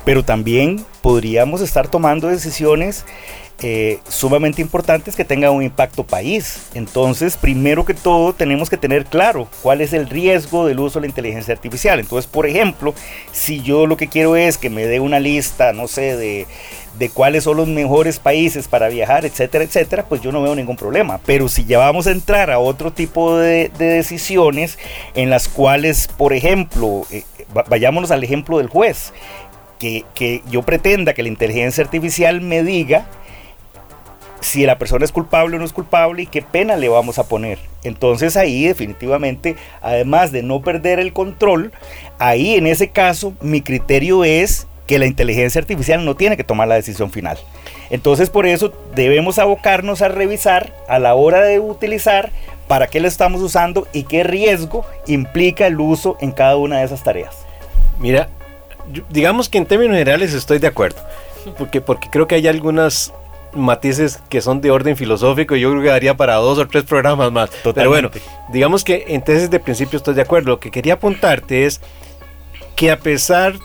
[0.06, 3.04] pero también podríamos estar tomando decisiones
[3.64, 6.68] eh, sumamente importantes que tengan un impacto país.
[6.74, 11.02] Entonces, primero que todo, tenemos que tener claro cuál es el riesgo del uso de
[11.02, 12.00] la inteligencia artificial.
[12.00, 12.96] Entonces, por ejemplo,
[13.32, 16.48] si yo lo que quiero es que me dé una lista, no sé, de,
[17.14, 21.20] cuáles son los mejores países para viajar, etcétera, etcétera, pues yo no veo ningún problema.
[21.24, 24.80] Pero si ya vamos a entrar a otro tipo de, decisiones
[25.14, 27.24] en las cuales, por ejemplo, eh,
[27.70, 29.14] vayámonos al ejemplo del juez
[29.78, 33.08] que, que yo pretenda que la inteligencia artificial me diga
[34.42, 37.28] si la persona es culpable o no es culpable y qué pena le vamos a
[37.28, 37.60] poner.
[37.84, 41.72] Entonces ahí definitivamente, además de no perder el control,
[42.20, 46.68] ahí en ese caso mi criterio es que la inteligencia artificial no tiene que tomar
[46.68, 47.38] la decisión final.
[47.92, 52.32] Entonces por eso debemos abocarnos a revisar a la hora de utilizar
[52.68, 56.86] para qué lo estamos usando y qué riesgo implica el uso en cada una de
[56.86, 57.46] esas tareas.
[58.00, 58.30] Mira,
[59.10, 61.00] digamos que en términos generales estoy de acuerdo,
[61.58, 63.14] porque, porque creo que hay algunas
[63.54, 66.84] matices que son de orden filosófico y yo creo que daría para dos o tres
[66.84, 67.50] programas más.
[67.64, 68.10] Pero bueno,
[68.52, 70.52] digamos que en tesis de principio estoy de acuerdo.
[70.52, 71.82] Lo que quería apuntarte es
[72.76, 73.56] que a pesar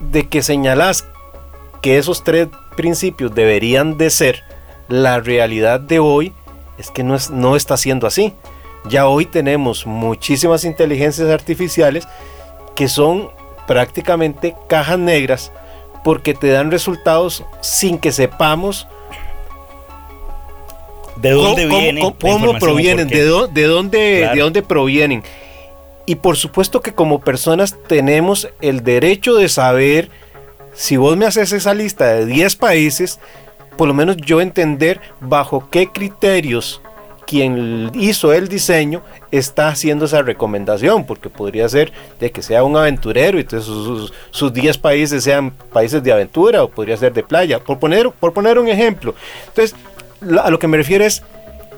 [0.00, 1.06] de que señalas
[1.80, 4.44] que esos tres principios deberían de ser,
[4.88, 6.32] la realidad de hoy
[6.78, 8.34] es que no, es, no está siendo así.
[8.88, 12.06] Ya hoy tenemos muchísimas inteligencias artificiales
[12.74, 13.30] que son
[13.66, 15.52] prácticamente cajas negras
[16.04, 18.86] porque te dan resultados sin que sepamos
[21.20, 22.14] ¿De dónde vienen?
[22.20, 23.08] ¿Cómo, provienen?
[23.08, 25.22] ¿De, dónde, ¿De dónde provienen?
[26.06, 30.08] Y por supuesto que como personas tenemos el derecho de saber,
[30.72, 33.20] si vos me haces esa lista de 10 países,
[33.76, 36.80] por lo menos yo entender bajo qué criterios
[37.26, 42.74] quien hizo el diseño está haciendo esa recomendación, porque podría ser de que sea un
[42.74, 47.22] aventurero y entonces sus, sus 10 países sean países de aventura o podría ser de
[47.22, 49.14] playa, por poner, por poner un ejemplo.
[49.48, 49.76] Entonces,
[50.42, 51.22] a lo que me refiero es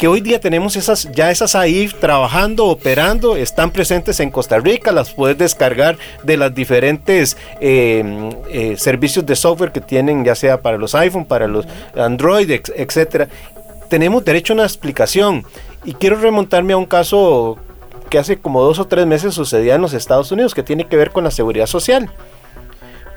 [0.00, 4.92] que hoy día tenemos esas, ya esas ahí trabajando, operando, están presentes en Costa Rica,
[4.92, 10.62] las puedes descargar de las diferentes eh, eh, servicios de software que tienen, ya sea
[10.62, 13.28] para los iPhone, para los Android, etcétera.
[13.90, 15.44] Tenemos derecho a una explicación.
[15.84, 17.58] Y quiero remontarme a un caso
[18.08, 20.96] que hace como dos o tres meses sucedía en los Estados Unidos, que tiene que
[20.96, 22.10] ver con la seguridad social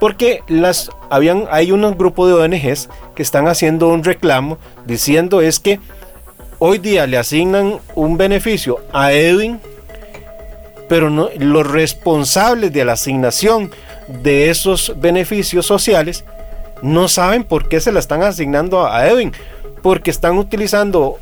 [0.04, 5.62] porque las habían hay un grupo de ONGs que están haciendo un reclamo diciendo es
[5.62, 5.80] que
[6.60, 9.62] hoy día le asignan un beneficio a Edwin,
[10.90, 13.72] pero no, los responsables de la asignación
[14.22, 16.26] de esos beneficios sociales
[16.82, 19.32] no saben por qué se la están asignando a Edwin,
[19.84, 21.20] porque están utilizando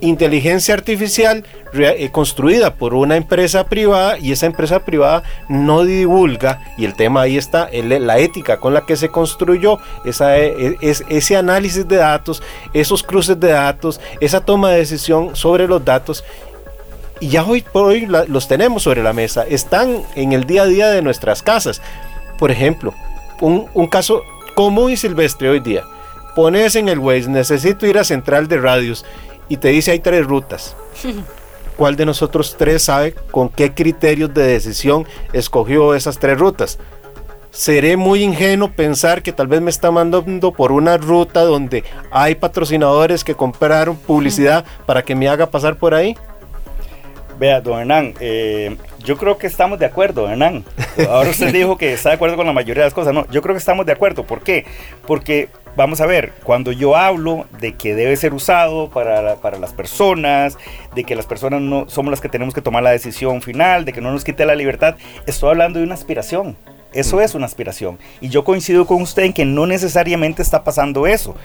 [0.00, 6.84] inteligencia artificial eh, construida por una empresa privada y esa empresa privada no divulga, y
[6.84, 11.86] el tema ahí está, la ética con la que se construyó e, e, ese análisis
[11.86, 12.42] de datos,
[12.74, 16.24] esos cruces de datos, esa toma de decisión sobre los datos.
[17.20, 20.66] Y ya hoy por hoy los tenemos sobre la mesa, están en el día a
[20.66, 21.80] día de nuestras casas.
[22.38, 22.94] Por ejemplo,
[23.40, 24.22] un caso
[24.54, 25.84] común y silvestre hoy día.
[26.40, 29.04] Pones en el Waze, necesito ir a Central de Radios
[29.50, 30.74] y te dice hay tres rutas.
[31.76, 36.78] ¿Cuál de nosotros tres sabe con qué criterios de decisión escogió esas tres rutas?
[37.50, 42.36] Seré muy ingenuo pensar que tal vez me está mandando por una ruta donde hay
[42.36, 46.16] patrocinadores que compraron publicidad para que me haga pasar por ahí.
[47.40, 50.62] Vea, don Hernán, eh, yo creo que estamos de acuerdo, Hernán.
[51.08, 53.14] Ahora usted dijo que está de acuerdo con la mayoría de las cosas.
[53.14, 54.24] No, yo creo que estamos de acuerdo.
[54.24, 54.66] ¿Por qué?
[55.06, 59.72] Porque, vamos a ver, cuando yo hablo de que debe ser usado para, para las
[59.72, 60.58] personas,
[60.94, 63.94] de que las personas no somos las que tenemos que tomar la decisión final, de
[63.94, 66.58] que no nos quite la libertad, estoy hablando de una aspiración.
[66.92, 67.98] Eso es una aspiración.
[68.20, 71.36] Y yo coincido con usted en que no necesariamente está pasando eso.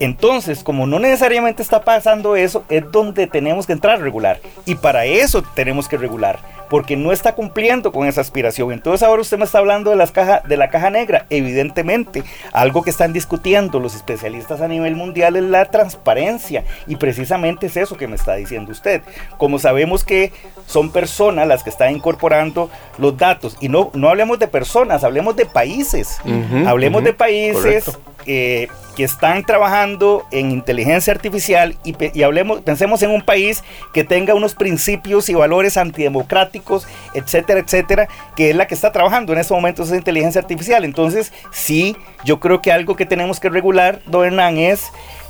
[0.00, 4.40] Entonces, como no necesariamente está pasando eso, es donde tenemos que entrar a regular.
[4.64, 6.38] Y para eso tenemos que regular,
[6.70, 8.72] porque no está cumpliendo con esa aspiración.
[8.72, 11.26] Entonces ahora usted me está hablando de, las caja, de la caja negra.
[11.30, 12.22] Evidentemente,
[12.52, 16.64] algo que están discutiendo los especialistas a nivel mundial es la transparencia.
[16.86, 19.02] Y precisamente es eso que me está diciendo usted.
[19.36, 20.32] Como sabemos que
[20.66, 25.34] son personas las que están incorporando los datos, y no, no hablemos de personas, hablemos
[25.34, 26.20] de países.
[26.66, 27.98] hablemos de países
[28.30, 33.64] eh, que están trabajando en inteligencia artificial y, hablemos, pensemos en un país
[33.94, 39.32] que tenga unos principios y valores antidemocráticos, etcétera, etcétera, que es la que está trabajando
[39.32, 40.84] en estos momentos esa inteligencia artificial.
[40.84, 44.82] Entonces, sí, yo creo que algo que tenemos que regular, don Hernán, es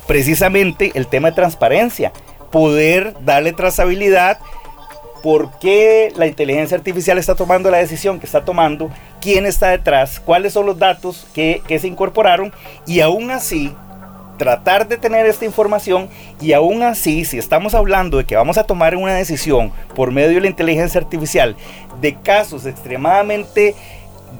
[0.07, 2.11] precisamente el tema de transparencia,
[2.51, 4.39] poder darle trazabilidad
[5.21, 8.89] por qué la inteligencia artificial está tomando la decisión que está tomando,
[9.21, 12.53] quién está detrás, cuáles son los datos que, se incorporaron
[12.85, 13.73] y aún así
[14.37, 16.09] tratar de tener esta información
[16.39, 20.35] y aún así, si estamos hablando de que vamos a tomar una decisión por medio
[20.35, 21.55] de la inteligencia artificial
[21.99, 23.75] de casos extremadamente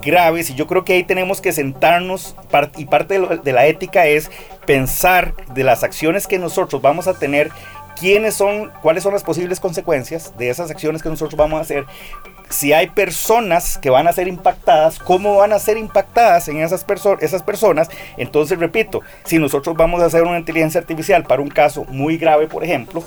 [0.01, 2.35] graves, y yo creo que ahí tenemos que sentarnos,
[2.77, 4.31] y parte de la ética es
[4.65, 7.51] pensar de las acciones que nosotros vamos a tener
[7.99, 11.85] quiénes son, cuáles son las posibles consecuencias de esas acciones que nosotros vamos a hacer,
[12.49, 16.85] si hay personas que van a ser impactadas, ¿cómo van a ser impactadas en esas,
[17.21, 17.89] esas personas?
[18.17, 22.47] Entonces, repito, si nosotros vamos a hacer una inteligencia artificial para un caso muy grave,
[22.47, 23.03] por ejemplo,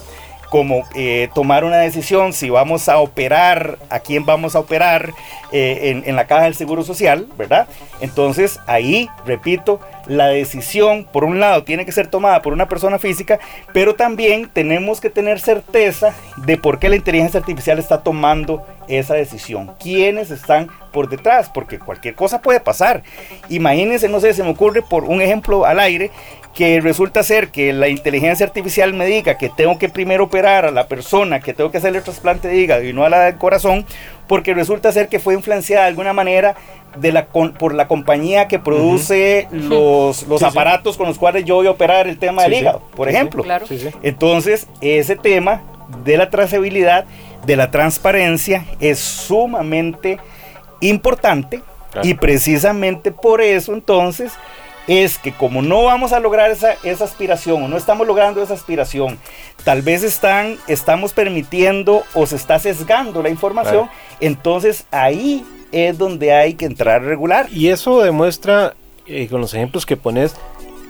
[0.52, 5.14] como eh, tomar una decisión si vamos a operar, a quién vamos a operar
[5.50, 7.66] eh, en, la caja del Seguro Social, ¿verdad?
[8.02, 12.98] Entonces ahí, repito, la decisión, por un lado, tiene que ser tomada por una persona
[12.98, 13.38] física,
[13.72, 19.14] pero también tenemos que tener certeza de por qué la inteligencia artificial está tomando esa
[19.14, 23.02] decisión, quiénes están por detrás, porque cualquier cosa puede pasar.
[23.48, 26.10] Imagínense, no sé, se me ocurre por un ejemplo al aire,
[26.54, 30.70] que resulta ser que la inteligencia artificial me diga que tengo que primero operar a
[30.70, 33.38] la persona que tengo que hacerle el trasplante de hígado y no a la del
[33.38, 33.86] corazón,
[34.28, 36.54] porque resulta ser que fue influenciada de alguna manera
[36.96, 41.66] de la, por la compañía que produce los, los aparatos con los cuales yo voy
[41.66, 43.44] a operar el tema del hígado, por ejemplo.
[44.02, 45.62] Entonces, ese tema
[46.04, 47.06] de la trazabilidad,
[47.46, 50.18] de la transparencia, es sumamente
[50.80, 51.62] importante
[52.02, 54.32] y precisamente por eso entonces
[54.86, 58.54] es que como no vamos a lograr esa, esa, aspiración o no estamos logrando esa
[58.54, 59.18] aspiración,
[59.64, 63.88] tal vez están, estamos permitiendo o se está sesgando la información,
[64.20, 67.48] entonces ahí es donde hay que entrar a regular.
[67.50, 68.74] Y eso demuestra,
[69.06, 70.34] eh, con los ejemplos que pones,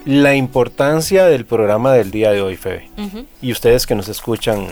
[0.04, 2.90] la importancia del programa del día de hoy, Febe.
[3.40, 4.66] Y ustedes que nos escuchan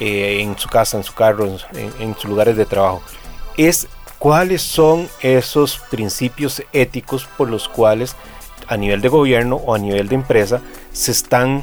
[0.00, 3.00] eh, en su casa, en su carro, en, en sus lugares de trabajo,
[3.56, 3.86] es
[4.18, 8.16] cuáles son esos principios éticos por los cuales
[8.66, 10.60] a nivel de gobierno o a nivel de empresa
[10.92, 11.62] se están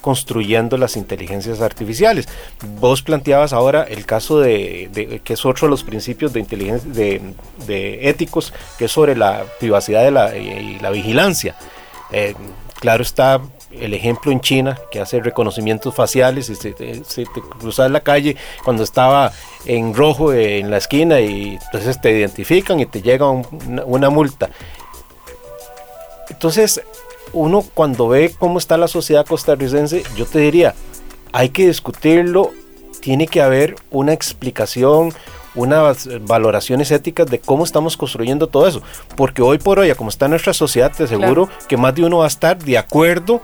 [0.00, 2.28] construyendo las inteligencias artificiales.
[2.80, 8.08] Vos planteabas ahora el caso de, que es otro de los principios de inteligencia de,
[8.08, 11.54] éticos, que es sobre la privacidad de la, y, la vigilancia.
[12.12, 12.34] Eh,
[12.80, 13.40] claro está
[13.70, 18.82] el ejemplo en China que hace reconocimientos faciales y se, te cruzas la calle cuando
[18.82, 19.30] estaba
[19.64, 24.50] en rojo en la esquina y entonces te identifican y te llega una multa.
[26.30, 26.80] Entonces,
[27.32, 30.74] uno cuando ve cómo está la sociedad costarricense, yo te diría,
[31.32, 32.50] hay que discutirlo,
[33.00, 35.12] tiene que haber una explicación,
[35.54, 38.82] unas valoraciones éticas de cómo estamos construyendo todo eso.
[39.16, 42.24] Porque hoy por hoy, como está nuestra sociedad, te aseguro que más de uno va
[42.24, 43.40] a estar de acuerdo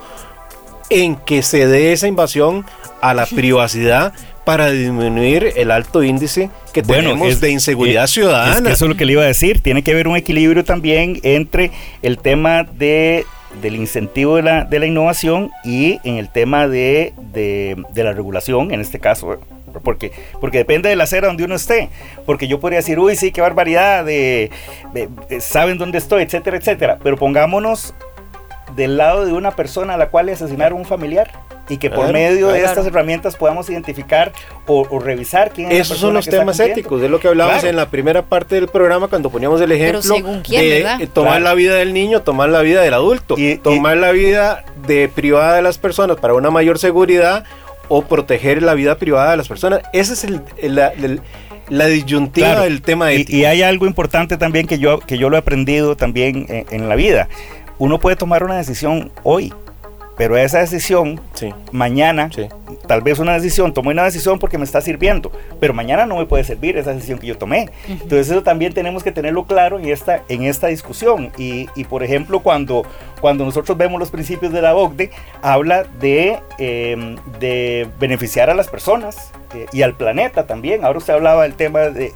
[0.89, 2.65] en que se dé esa invasión
[3.01, 4.13] a la privacidad
[4.47, 8.71] para disminuir el alto índice que tenemos de inseguridad ciudadana.
[8.71, 9.59] eso es lo que le iba a decir.
[9.59, 11.71] Tiene que haber un equilibrio también entre
[12.01, 13.25] el tema de
[13.61, 18.71] del incentivo de la, de la innovación y en el tema de, de, la regulación,
[18.71, 19.37] en este caso,
[19.83, 21.89] porque, porque depende de la acera donde uno esté.
[22.25, 24.49] Porque yo podría decir, uy, sí, qué barbaridad, de,
[25.41, 26.99] saben dónde estoy, etcétera, etcétera.
[27.03, 27.93] Pero pongámonos
[28.77, 32.11] del lado de una persona a la cual le asesinaron un familiar y que por
[32.11, 34.31] medio de estas herramientas podamos identificar
[34.65, 37.89] o, revisar quién es Esos son los temas éticos, de lo que hablábamos en la
[37.89, 40.15] primera parte del programa cuando poníamos el ejemplo
[40.47, 44.65] de tomar la vida del niño, tomar la vida del adulto, y, tomar la vida
[44.87, 47.43] de privada de las personas para una mayor seguridad
[47.89, 49.81] o proteger la vida privada de las personas.
[49.93, 51.21] Ese es el,
[51.69, 53.31] la disyuntiva del tema ético.
[53.31, 56.65] Y, y, hay algo importante también que yo, que yo lo he aprendido también en,
[56.69, 57.27] en la vida.
[57.77, 59.53] Uno puede tomar una decisión hoy
[60.17, 61.21] pero esa decisión,
[61.71, 62.29] mañana,
[62.87, 66.25] tal vez una decisión, tomé una decisión porque me está sirviendo, pero mañana no me
[66.25, 67.69] puede servir esa decisión que yo tomé.
[67.87, 71.31] Entonces eso también tenemos que tenerlo claro en esta, en esta discusión.
[71.37, 72.85] Y, por ejemplo, cuando,
[73.21, 75.11] cuando nosotros vemos los principios de la OCDE,
[75.41, 80.83] habla de, em, de beneficiar a las personas eh, y al planeta también.
[80.83, 82.11] Ahora usted hablaba del tema de,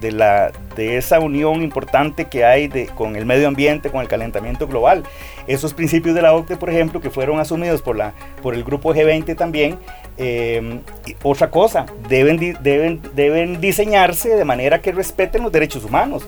[0.00, 4.66] de, la, de esa unión importante que hay con el medio ambiente, con el calentamiento
[4.66, 5.04] global.
[5.46, 8.94] Esos principios de la OCDE, por ejemplo, que fueron asumidos por, la, por el grupo
[8.94, 9.78] G20 también.
[10.16, 10.80] Eh,
[11.24, 16.24] otra cosa, deben, deben, deben diseñarse de manera que respeten los derechos humanos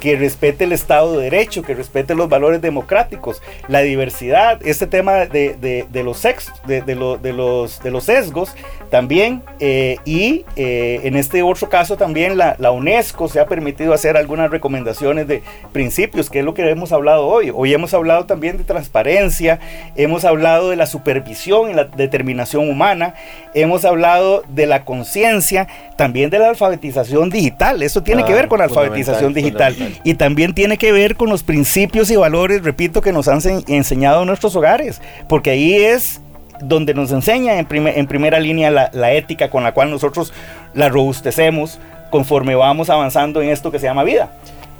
[0.00, 5.26] que respete el Estado de Derecho, que respete los valores democráticos, la diversidad, este tema
[5.26, 8.54] de, los, sex, de, de, los, de los sesgos
[8.90, 13.92] también, eh, y eh, en este otro caso también la, la, UNESCO se ha permitido
[13.92, 15.42] hacer algunas recomendaciones de
[15.72, 17.52] principios, que es lo que hemos hablado hoy.
[17.54, 19.60] Hoy hemos hablado también de transparencia,
[19.96, 23.14] hemos hablado de la supervisión y la determinación humana,
[23.54, 28.58] hemos hablado de la conciencia, también de la alfabetización digital, eso tiene que ver con
[28.58, 33.12] la alfabetización digital y también tiene que ver con los principios y valores, repito, que
[33.12, 36.20] nos han enseñado en nuestros hogares, porque ahí es
[36.60, 40.32] donde nos enseña en, en primera línea la, ética con la cual nosotros
[40.74, 41.78] la robustecemos
[42.10, 44.30] conforme vamos avanzando en esto que se llama vida.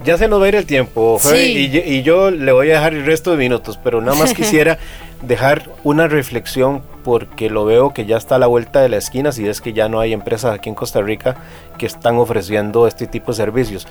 [0.04, 2.94] Ya se nos va a ir el tiempo, y, y, yo le voy a dejar
[2.94, 4.78] el resto de minutos, pero nada más quisiera
[5.22, 9.32] dejar una reflexión porque lo veo que ya está a la vuelta de la esquina
[9.32, 11.36] si es que ya no hay empresas aquí en Costa Rica
[11.78, 13.86] que están ofreciendo este tipo de servicios,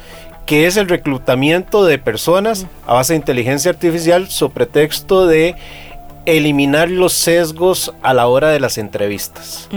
[0.45, 5.55] que es el reclutamiento de personas a base de inteligencia artificial sobre pretexto de
[6.25, 9.69] eliminar los sesgos a la hora de las entrevistas.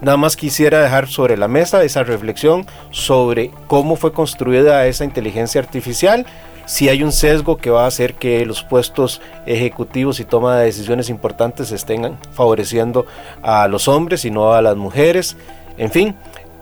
[0.00, 5.60] Nada más quisiera dejar sobre la mesa esa reflexión sobre cómo fue construida esa inteligencia
[5.60, 6.24] artificial,
[6.66, 10.66] si hay un sesgo que va a hacer que los puestos ejecutivos y toma de
[10.66, 13.06] decisiones importantes estén favoreciendo
[13.42, 15.36] a los hombres y no a las mujeres.
[15.78, 16.14] En fin,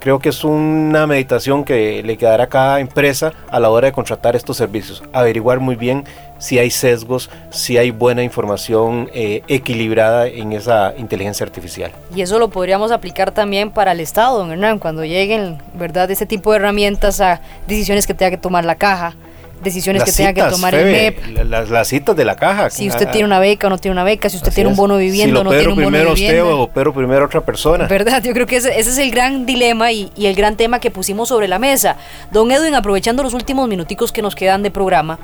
[0.06, 3.92] creo que es una meditación que le quedará a cada empresa a la hora de
[3.92, 5.02] contratar estos servicios.
[5.12, 6.04] Averiguar muy bien
[6.38, 11.90] si hay sesgos, si hay buena información eh, equilibrada en esa inteligencia artificial.
[12.14, 16.24] Y eso lo podríamos aplicar también para el Estado, don Hernán, cuando lleguen, ¿verdad?, ese
[16.24, 19.16] tipo de herramientas a decisiones que tenga que tomar la caja
[19.62, 21.44] decisiones que tenga que tomar el MEP.
[21.44, 22.70] Las, citas de la caja.
[22.70, 24.96] Si usted tiene una beca o no tiene una beca, si usted tiene un bono
[24.96, 27.86] viviendo o no tiene un bono primero usted o pero primero otra persona.
[27.86, 28.22] ¿Verdad?
[28.22, 31.48] Yo creo que ese, es el gran dilema y, el gran tema que pusimos sobre
[31.48, 31.96] la mesa.
[32.32, 35.18] Don Edwin, aprovechando los últimos minuticos que nos quedan de programa,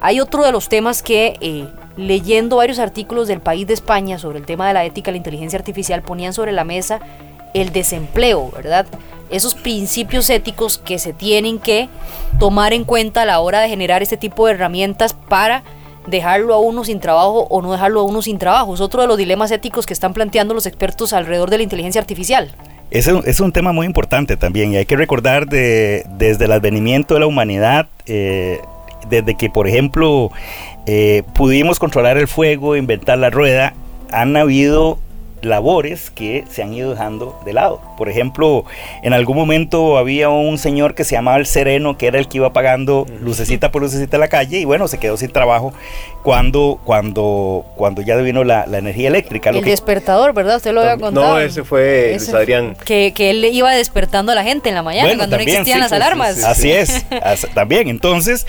[0.00, 1.36] hay otro de los temas que...
[1.40, 1.64] Eh,
[1.96, 5.58] leyendo varios artículos del país de España sobre el tema de la ética, la inteligencia
[5.58, 7.00] artificial, ponían sobre la mesa
[7.60, 8.86] el desempleo, ¿verdad?
[9.30, 11.88] esos principios éticos que se tienen que
[12.38, 15.62] tomar en cuenta a la hora de generar este tipo de herramientas para
[16.06, 18.74] dejarlo a uno sin trabajo o no dejarlo a uno sin trabajo.
[18.74, 22.00] Es otro de los dilemas éticos que están planteando los expertos alrededor de la inteligencia
[22.00, 22.54] artificial.
[22.92, 26.52] Es un, es un tema muy importante también y hay que recordar de, desde el
[26.52, 28.60] advenimiento de la humanidad, eh,
[29.08, 30.30] desde que por ejemplo
[30.86, 33.74] eh, pudimos controlar el fuego, inventar la rueda,
[34.12, 35.00] han habido
[35.46, 37.80] labores que se han ido dejando de lado.
[37.96, 38.64] Por ejemplo,
[39.02, 42.38] en algún momento había un señor que se llamaba el Sereno, que era el que
[42.38, 45.72] iba pagando lucecita por lucecita la calle, y bueno, se quedó sin trabajo
[46.22, 49.50] cuando, cuando, cuando ya vino la, energía eléctrica.
[49.50, 50.56] el despertador, ¿verdad?
[50.56, 51.34] Usted lo había contado.
[51.34, 52.76] No, ese fue Adrián.
[52.84, 55.92] Que, que, él iba despertando a la gente en la mañana cuando no existían las
[55.92, 56.42] alarmas.
[56.44, 57.06] Así es,
[57.54, 57.88] también.
[57.88, 58.46] Entonces,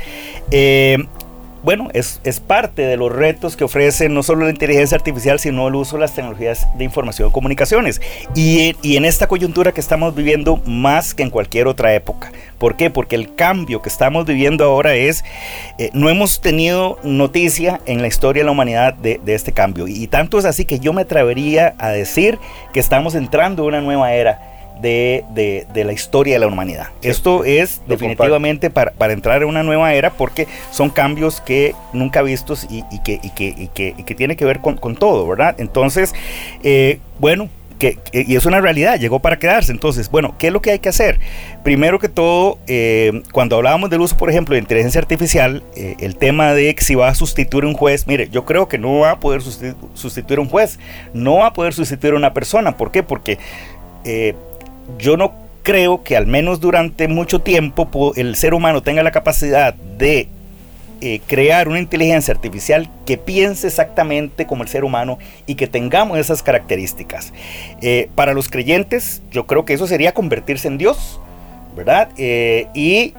[0.51, 0.97] eh,
[1.67, 5.75] bueno, es, parte de los retos que ofrece no solo la inteligencia artificial, sino el
[5.75, 8.01] uso de las tecnologías de información y comunicaciones.
[8.35, 12.31] Y, en esta coyuntura que estamos viviendo más que en cualquier otra época.
[12.57, 12.89] ¿Por qué?
[12.89, 15.25] Porque el cambio que estamos viviendo ahora es,
[15.77, 19.89] eh, no hemos tenido noticia en la historia de la humanidad de, de este cambio.
[19.89, 22.39] Y tanto es así que yo me atrevería a decir
[22.71, 26.87] que estamos entrando en una nueva era de, la historia de la humanidad.
[27.01, 32.67] Esto es definitivamente para, entrar en una nueva era porque son cambios que nunca vistos
[32.69, 33.69] y, que, y que,
[34.05, 35.55] que, tiene que ver con, todo, ¿verdad?
[35.59, 36.13] Entonces,
[36.63, 39.71] eh, bueno, que, y es una realidad, llegó para quedarse.
[39.71, 41.19] Entonces, bueno, ¿qué es lo que hay que hacer?
[41.63, 46.15] Primero que todo, eh, cuando hablábamos del uso, por ejemplo, de inteligencia artificial, eh, el
[46.15, 49.11] tema de que si va a sustituir un juez, mire, yo creo que no va
[49.11, 50.79] a poder sustituir un juez,
[51.13, 52.77] no va a poder sustituir a una persona.
[52.77, 53.03] ¿Por qué?
[53.03, 53.37] Porque
[54.97, 55.33] yo no
[55.63, 60.29] creo que al menos durante mucho tiempo el ser humano tenga la capacidad de
[60.99, 66.17] eh, crear una inteligencia artificial que piense exactamente como el ser humano y que tengamos
[66.17, 67.33] esas características.
[67.81, 71.19] Eh, para los creyentes, yo creo que eso sería convertirse en Dios,
[71.75, 72.09] ¿verdad?
[72.17, 73.13] Eh, y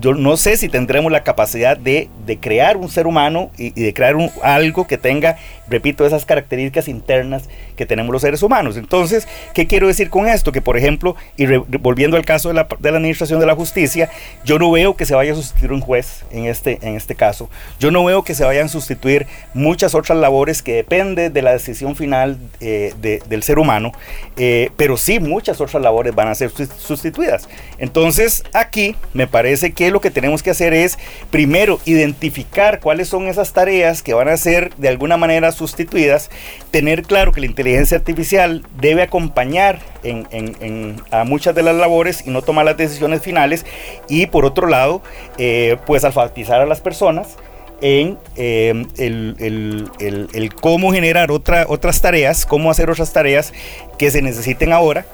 [0.00, 2.08] yo no sé si tendremos la capacidad de,
[2.40, 5.36] crear un ser humano y, de crear un, algo que tenga,
[5.68, 8.76] repito, esas características internas que tenemos los seres humanos.
[8.76, 10.52] Entonces, ¿qué quiero decir con esto?
[10.52, 14.10] Que, por ejemplo, y volviendo al caso de la, de la, Administración de la Justicia,
[14.44, 17.48] yo no veo que se vaya a sustituir un juez en este, en este caso.
[17.78, 21.52] Yo no veo que se vayan a sustituir muchas otras labores que dependen de la
[21.52, 23.92] decisión final eh, del ser humano,
[24.36, 27.48] eh, pero sí muchas otras labores van a ser sustituidas.
[27.78, 30.98] Entonces, aquí me parece que lo que tenemos que hacer es,
[31.30, 36.30] primero, identificar cuáles son esas tareas que van a ser de alguna manera sustituidas,
[36.70, 42.30] tener claro que la inteligencia artificial debe acompañar en, a muchas de las labores y
[42.30, 43.64] no tomar las decisiones finales,
[44.08, 45.02] y por otro lado,
[45.38, 47.36] eh, pues alfabetizar a las personas
[47.80, 53.52] en eh, el, cómo generar otra, otras tareas, cómo hacer otras tareas
[53.98, 55.04] que se necesiten ahora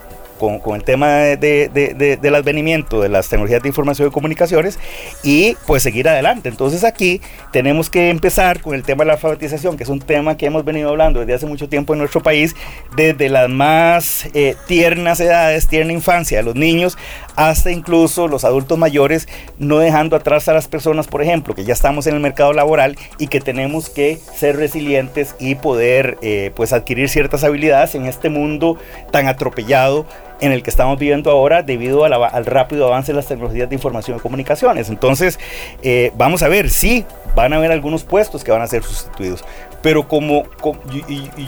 [0.41, 4.79] con, el tema de, del advenimiento de las tecnologías de información y comunicaciones
[5.23, 6.49] y pues seguir adelante.
[6.49, 7.21] Entonces aquí
[7.53, 10.65] tenemos que empezar con el tema de la alfabetización, que es un tema que hemos
[10.65, 12.57] venido hablando desde hace mucho tiempo en nuestro país,
[12.97, 16.97] desde las más eh, tiernas edades, tierna infancia de los niños,
[17.37, 19.29] hasta incluso los adultos mayores,
[19.59, 22.97] no dejando atrás a las personas, por ejemplo, que ya estamos en el mercado laboral
[23.19, 28.29] y que tenemos que ser resilientes y poder eh, pues adquirir ciertas habilidades en este
[28.29, 28.79] mundo
[29.11, 30.07] tan atropellado
[30.41, 34.17] en el que estamos viviendo ahora debido al rápido avance de las tecnologías de información
[34.17, 34.89] y comunicaciones.
[34.89, 35.39] Entonces,
[35.83, 39.45] eh, vamos a ver, sí, van a haber algunos puestos que van a ser sustituidos,
[39.83, 40.45] pero como,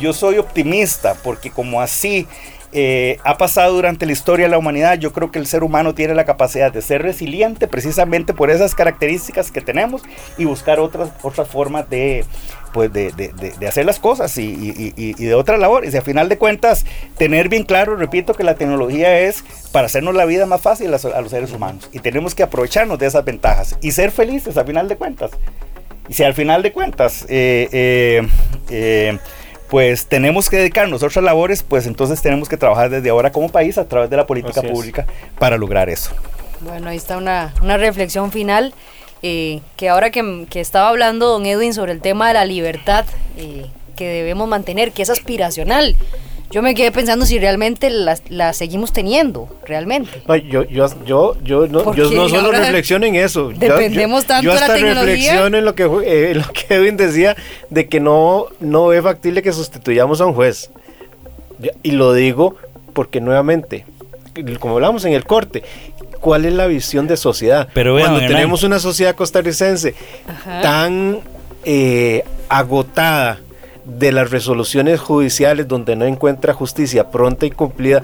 [0.01, 2.27] yo soy optimista, porque como así
[2.75, 4.99] eh, ha pasado durante la historia de la humanidad.
[4.99, 8.75] Yo creo que el ser humano tiene la capacidad de ser resiliente precisamente por esas
[8.75, 10.03] características que tenemos
[10.39, 12.25] y buscar otras, otras formas de,
[12.73, 15.95] pues de, hacer las cosas y, de otras labores.
[15.95, 16.85] Y a final de cuentas,
[17.19, 21.21] tener bien claro, repito, que la tecnología es para hacernos la vida más fácil a,
[21.21, 21.89] los seres humanos.
[21.93, 25.31] Y tenemos que aprovecharnos de esas ventajas y ser felices a final de cuentas.
[26.09, 27.25] Y si al final de cuentas...
[27.29, 28.29] eh, eh,
[28.71, 29.19] eh
[29.73, 33.49] pues tenemos que dedicarnos a otras labores, pues entonces tenemos que trabajar desde ahora como
[33.49, 35.07] país a través de la política pública
[35.39, 36.13] para lograr eso.
[36.61, 38.75] Bueno, ahí está una, una reflexión final.
[39.23, 43.05] Eh, que ahora que, que, estaba hablando don Edwin sobre el tema de la libertad
[43.37, 45.97] eh, que debemos mantener, que es aspiracional,
[46.53, 50.23] yo me quedé pensando si realmente la, seguimos teniendo, realmente.
[50.51, 53.51] yo, yo, yo, yo, no, yo no solo reflexiono en eso.
[53.57, 55.05] Dependemos tanto yo de la tecnología.
[55.07, 57.37] reflexiono en lo que, eh, lo que Edwin decía
[57.71, 60.71] de que no, no es factible que sustituyamos a un juez.
[61.83, 62.57] Y lo digo
[62.93, 63.87] porque nuevamente,
[64.59, 65.63] como hablamos en el corte,
[66.21, 67.69] ¿cuál es la visión de sociedad?
[67.75, 69.95] Pero Cuando tenemos una sociedad costarricense
[70.63, 71.21] tan
[71.65, 73.41] eh, agotada,
[73.85, 78.03] de las resoluciones judiciales donde no encuentra justicia pronta y cumplida,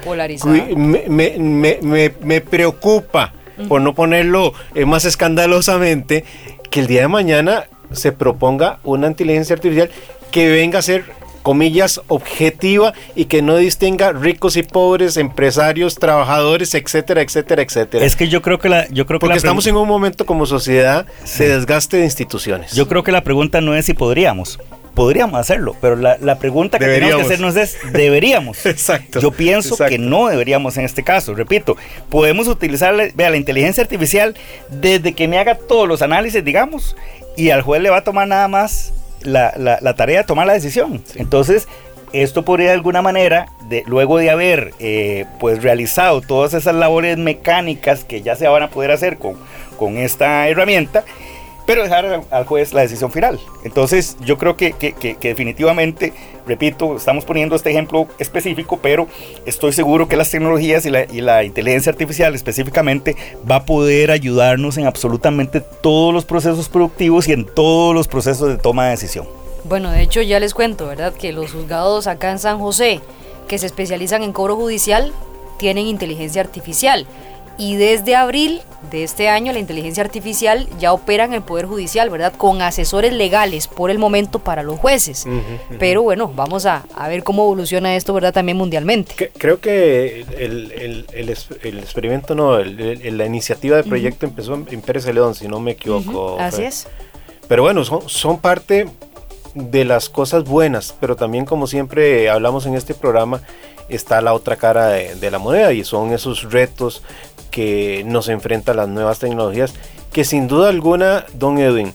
[0.76, 3.32] me, preocupa,
[3.68, 6.24] por no ponerlo eh, más escandalosamente,
[6.70, 9.90] que el día de mañana se proponga una inteligencia artificial
[10.30, 11.04] que venga a ser
[11.48, 18.04] comillas, objetiva y que no distinga ricos y pobres, empresarios, trabajadores, etcétera, etcétera, etcétera.
[18.04, 20.44] Es que yo creo que la, yo creo que porque estamos en un momento como
[20.44, 21.06] sociedad
[21.38, 22.72] de desgaste de instituciones.
[22.74, 24.58] Yo creo que la pregunta no es si podríamos,
[24.92, 28.66] podríamos hacerlo, pero la, pregunta que tenemos que hacernos es, ¿deberíamos?
[28.66, 29.18] exacto.
[29.18, 31.34] Yo pienso que no deberíamos en este caso.
[31.34, 31.78] Repito,
[32.10, 34.34] podemos utilizar vea, la inteligencia artificial
[34.68, 36.94] desde que me haga todos los análisis, digamos,
[37.38, 38.92] y al juez le va a tomar nada más
[39.22, 41.02] la, tarea de tomar la decisión.
[41.14, 41.68] Entonces,
[42.12, 47.18] esto podría de alguna manera, de, luego de haber eh, pues realizado todas esas labores
[47.18, 49.36] mecánicas que ya se van a poder hacer con,
[49.78, 51.04] con esta herramienta,
[51.68, 53.38] pero dejar al juez la decisión final.
[53.62, 54.74] Entonces yo creo que,
[55.20, 56.14] definitivamente,
[56.46, 59.06] repito, estamos poniendo este ejemplo específico, pero
[59.44, 63.16] estoy seguro que las tecnologías y la, y la inteligencia artificial específicamente
[63.48, 68.48] va a poder ayudarnos en absolutamente todos los procesos productivos y en todos los procesos
[68.48, 69.28] de toma de decisión.
[69.64, 71.12] Bueno, de hecho ya les cuento, ¿verdad?
[71.12, 73.02] Que los juzgados acá en San José,
[73.46, 75.12] que se especializan en cobro judicial,
[75.58, 77.06] tienen inteligencia artificial
[77.58, 82.08] y desde abril de este año la inteligencia artificial ya opera en el Poder Judicial,
[82.08, 82.32] ¿verdad?
[82.32, 85.26] Con asesores legales por el momento para los jueces.
[85.78, 88.32] Pero bueno, vamos a, ver cómo evoluciona esto, ¿verdad?
[88.32, 89.32] También mundialmente.
[89.36, 95.58] creo que el, experimento, no, la iniciativa de proyecto empezó en Pérez León, si no
[95.58, 96.38] me equivoco.
[96.38, 96.86] Así es.
[97.48, 98.88] Pero bueno, son, son parte
[99.54, 103.40] de las cosas buenas, pero también como siempre hablamos en este programa,
[103.88, 107.02] está la otra cara de, de, la moneda y son esos retos
[107.58, 109.74] que nos enfrenta a las nuevas tecnologías,
[110.12, 111.92] que sin duda alguna, don Edwin,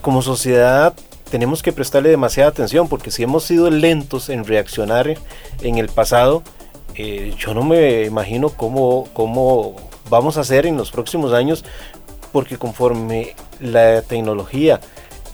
[0.00, 0.94] como sociedad
[1.28, 5.12] tenemos que prestarle demasiada atención, porque si hemos sido lentos en reaccionar
[5.60, 6.44] en el pasado,
[6.94, 9.74] eh, yo no me imagino cómo, cómo
[10.08, 11.64] vamos a hacer en los próximos años,
[12.30, 14.78] porque conforme la tecnología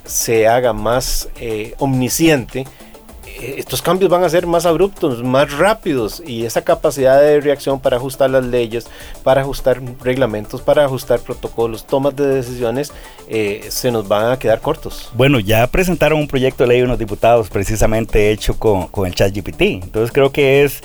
[0.06, 2.64] se haga más eh, omnisciente,
[3.40, 7.96] estos cambios van a ser más abruptos, más rápidos y esa capacidad de reacción para
[7.96, 8.86] ajustar las leyes,
[9.22, 12.92] para ajustar reglamentos, para ajustar protocolos, tomas de decisiones,
[13.28, 15.10] eh, se nos van a quedar cortos.
[15.14, 19.34] Bueno, ya presentaron un proyecto de ley unos diputados precisamente hecho con, con el chat
[19.34, 20.80] GPT, entonces creo que es,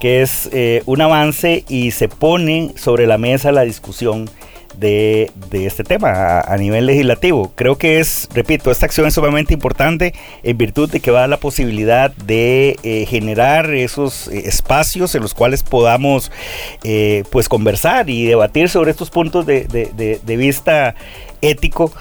[0.00, 4.30] que es eh, un avance y se pone sobre la mesa la discusión
[4.78, 7.52] de, este tema a, nivel legislativo.
[7.54, 11.20] Creo que es, repito, esta acción es sumamente importante en virtud de que va a
[11.22, 16.30] dar la posibilidad de eh, generar esos eh, espacios en los cuales podamos
[16.84, 20.94] eh, pues conversar y debatir sobre estos puntos de, de vista
[21.40, 21.92] ético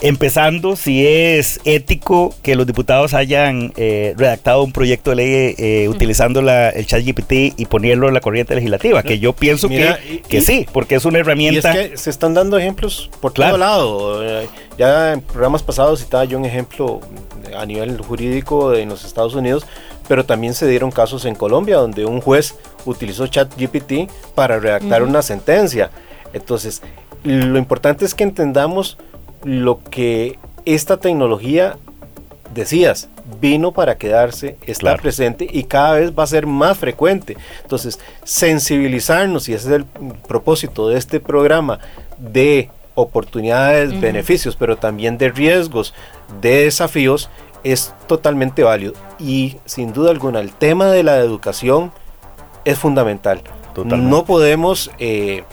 [0.00, 5.88] Empezando, si es ético que los diputados hayan eh, redactado un proyecto de ley eh,
[5.88, 10.22] utilizando la, el chat GPT y ponerlo en la corriente legislativa, que yo pienso que,
[10.28, 11.74] que sí, porque es una herramienta.
[11.74, 14.22] Y es que se están dando ejemplos por todo lado.
[14.24, 17.00] Eh, ya en programas pasados citaba yo un ejemplo
[17.56, 19.64] a nivel jurídico en los Estados Unidos,
[20.08, 25.02] pero también se dieron casos en Colombia donde un juez utilizó chat GPT para redactar
[25.02, 25.90] una sentencia.
[26.32, 26.82] Entonces,
[27.22, 28.98] lo importante es que entendamos
[29.44, 31.76] lo que esta tecnología,
[32.54, 33.08] decías,
[33.40, 37.36] vino para quedarse, está presente y cada vez va a ser más frecuente.
[37.62, 41.78] Entonces, sensibilizarnos, y ese es el propósito de este programa,
[42.18, 45.94] de oportunidades, beneficios, pero también de riesgos,
[46.40, 47.28] de desafíos,
[47.64, 48.92] es totalmente válido.
[49.18, 51.92] Y sin duda alguna, el tema de la educación
[52.64, 53.42] es fundamental.
[53.84, 54.90] No podemos...
[54.98, 55.44] Eh,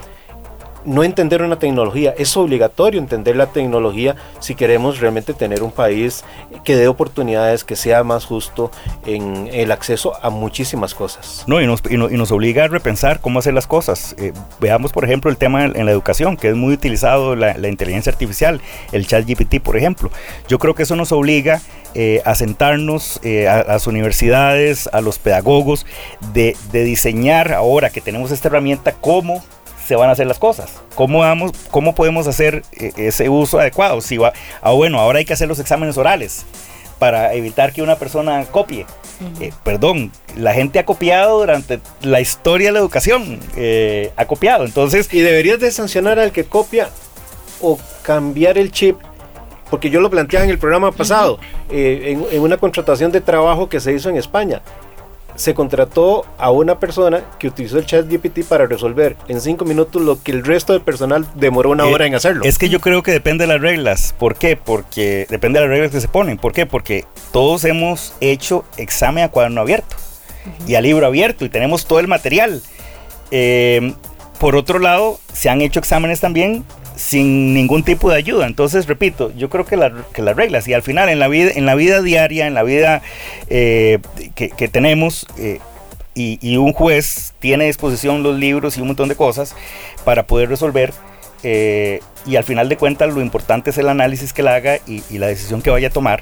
[0.85, 6.23] no entender una tecnología, es obligatorio entender la tecnología si queremos realmente tener un país
[6.63, 8.71] que dé oportunidades, que sea más justo
[9.05, 11.43] en el acceso a muchísimas cosas.
[11.47, 14.15] No, y nos, y nos obliga a repensar cómo hacer las cosas.
[14.17, 18.11] Eh, veamos, por ejemplo, el tema en, la educación, que es muy utilizado la, inteligencia
[18.11, 18.61] artificial,
[18.91, 20.11] el chat GPT, por ejemplo.
[20.47, 21.61] Yo creo que eso nos obliga
[21.93, 25.85] eh, a sentarnos eh, a, las universidades, a los pedagogos,
[26.33, 29.43] de, de diseñar ahora que tenemos esta herramienta, cómo
[29.85, 30.81] se van a hacer las cosas.
[30.95, 34.01] ¿Cómo, vamos, cómo podemos hacer eh, ese uso adecuado?
[34.01, 36.45] Si va, ah, bueno, ahora hay que hacer los exámenes orales
[36.99, 38.85] para evitar que una persona copie.
[39.39, 44.65] Eh, perdón, la gente ha copiado durante la historia de la educación, eh, ha copiado,
[44.65, 45.11] entonces...
[45.13, 46.89] Y deberías de sancionar al que copia
[47.59, 48.97] o cambiar el chip
[49.69, 53.79] porque yo lo planteaba en el programa pasado, en, en, una contratación de trabajo que
[53.79, 54.61] se hizo en España
[55.41, 59.99] se contrató a una persona que utilizó el chat GPT para resolver en cinco minutos
[59.99, 62.43] lo que el resto del personal demoró una eh, hora en hacerlo.
[62.45, 64.13] Es que yo creo que depende de las reglas.
[64.19, 64.55] ¿Por qué?
[64.55, 66.37] Porque depende de las reglas que se ponen.
[66.37, 66.67] ¿Por qué?
[66.67, 69.95] Porque todos hemos hecho examen a cuaderno abierto
[70.67, 72.61] y a libro abierto y tenemos todo el material.
[73.31, 73.95] Eh,
[74.39, 76.65] por otro lado, se han hecho exámenes también
[76.95, 78.47] sin ningún tipo de ayuda.
[78.47, 81.75] Entonces, repito, yo creo que, las reglas y al final en la vida, en la
[81.75, 83.01] vida diaria, en la vida
[83.49, 83.99] eh,
[84.35, 85.59] que, tenemos, eh,
[86.13, 89.55] y, un juez tiene a disposición los libros y un montón de cosas
[90.03, 90.93] para poder resolver.
[91.43, 95.17] Eh, y al final de cuentas lo importante es el análisis que la haga y,
[95.17, 96.21] la decisión que vaya a tomar,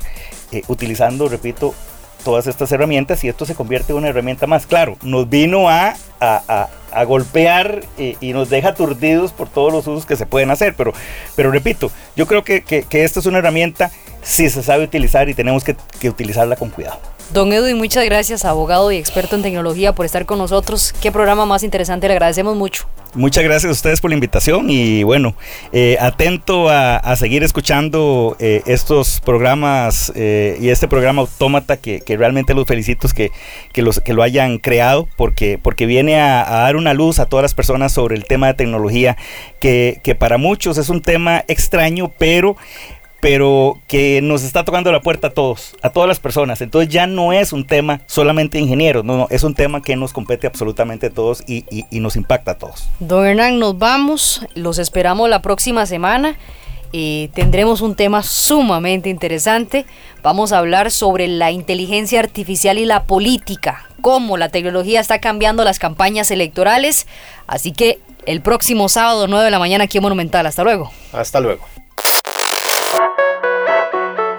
[0.68, 1.76] utilizando, repito,
[2.24, 4.66] todas estas herramientas y esto se convierte en una herramienta más.
[4.66, 10.16] Claro, nos vino a, a, golpear y, nos deja aturdidos por todos los usos que
[10.16, 10.94] se pueden hacer, pero,
[11.36, 13.92] pero repito, yo creo que, que, que esta es una herramienta
[14.22, 17.00] si se sabe utilizar y tenemos que, que utilizarla con cuidado.
[17.34, 20.94] Don Edwin, muchas gracias, abogado y experto en tecnología, por estar con nosotros.
[21.00, 22.88] Qué programa más interesante, le agradecemos mucho.
[23.16, 25.34] Muchas gracias a ustedes por la invitación y bueno,
[25.74, 32.54] eh, atento a, seguir escuchando eh, estos programas eh, y este programa Autómata que, realmente
[32.54, 33.32] los felicito que,
[33.74, 37.26] que, los, que lo hayan creado porque, porque viene a, a, dar una luz a
[37.26, 39.18] todas las personas sobre el tema de tecnología
[39.60, 42.58] que, que para muchos es un tema extraño, pero
[43.22, 46.62] pero que nos está tocando la puerta a todos, a todas las personas.
[46.62, 49.96] Entonces ya no es un tema solamente de ingenieros, no, no, es un tema que
[49.96, 51.66] nos compete absolutamente a todos y,
[52.00, 52.88] nos impacta a todos.
[53.00, 56.38] Don Hernán, nos vamos, los esperamos la próxima semana.
[56.92, 59.86] y tendremos un tema sumamente interesante.
[60.24, 65.64] Vamos a hablar sobre la inteligencia artificial y la política, cómo la tecnología está cambiando
[65.64, 67.06] las campañas electorales.
[67.46, 70.48] Así que el próximo sábado 9 de la mañana aquí en Monumental.
[70.48, 70.92] Hasta luego.
[71.14, 71.64] Hasta luego.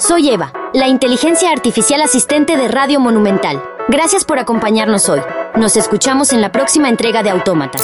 [0.01, 3.63] Soy Eva, la inteligencia artificial asistente de Radio Monumental.
[3.89, 5.21] Gracias por acompañarnos hoy.
[5.57, 7.77] Nos escuchamos en la próxima entrega de Autómata.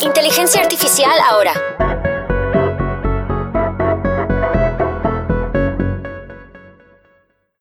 [0.00, 2.05] Inteligencia artificial ahora.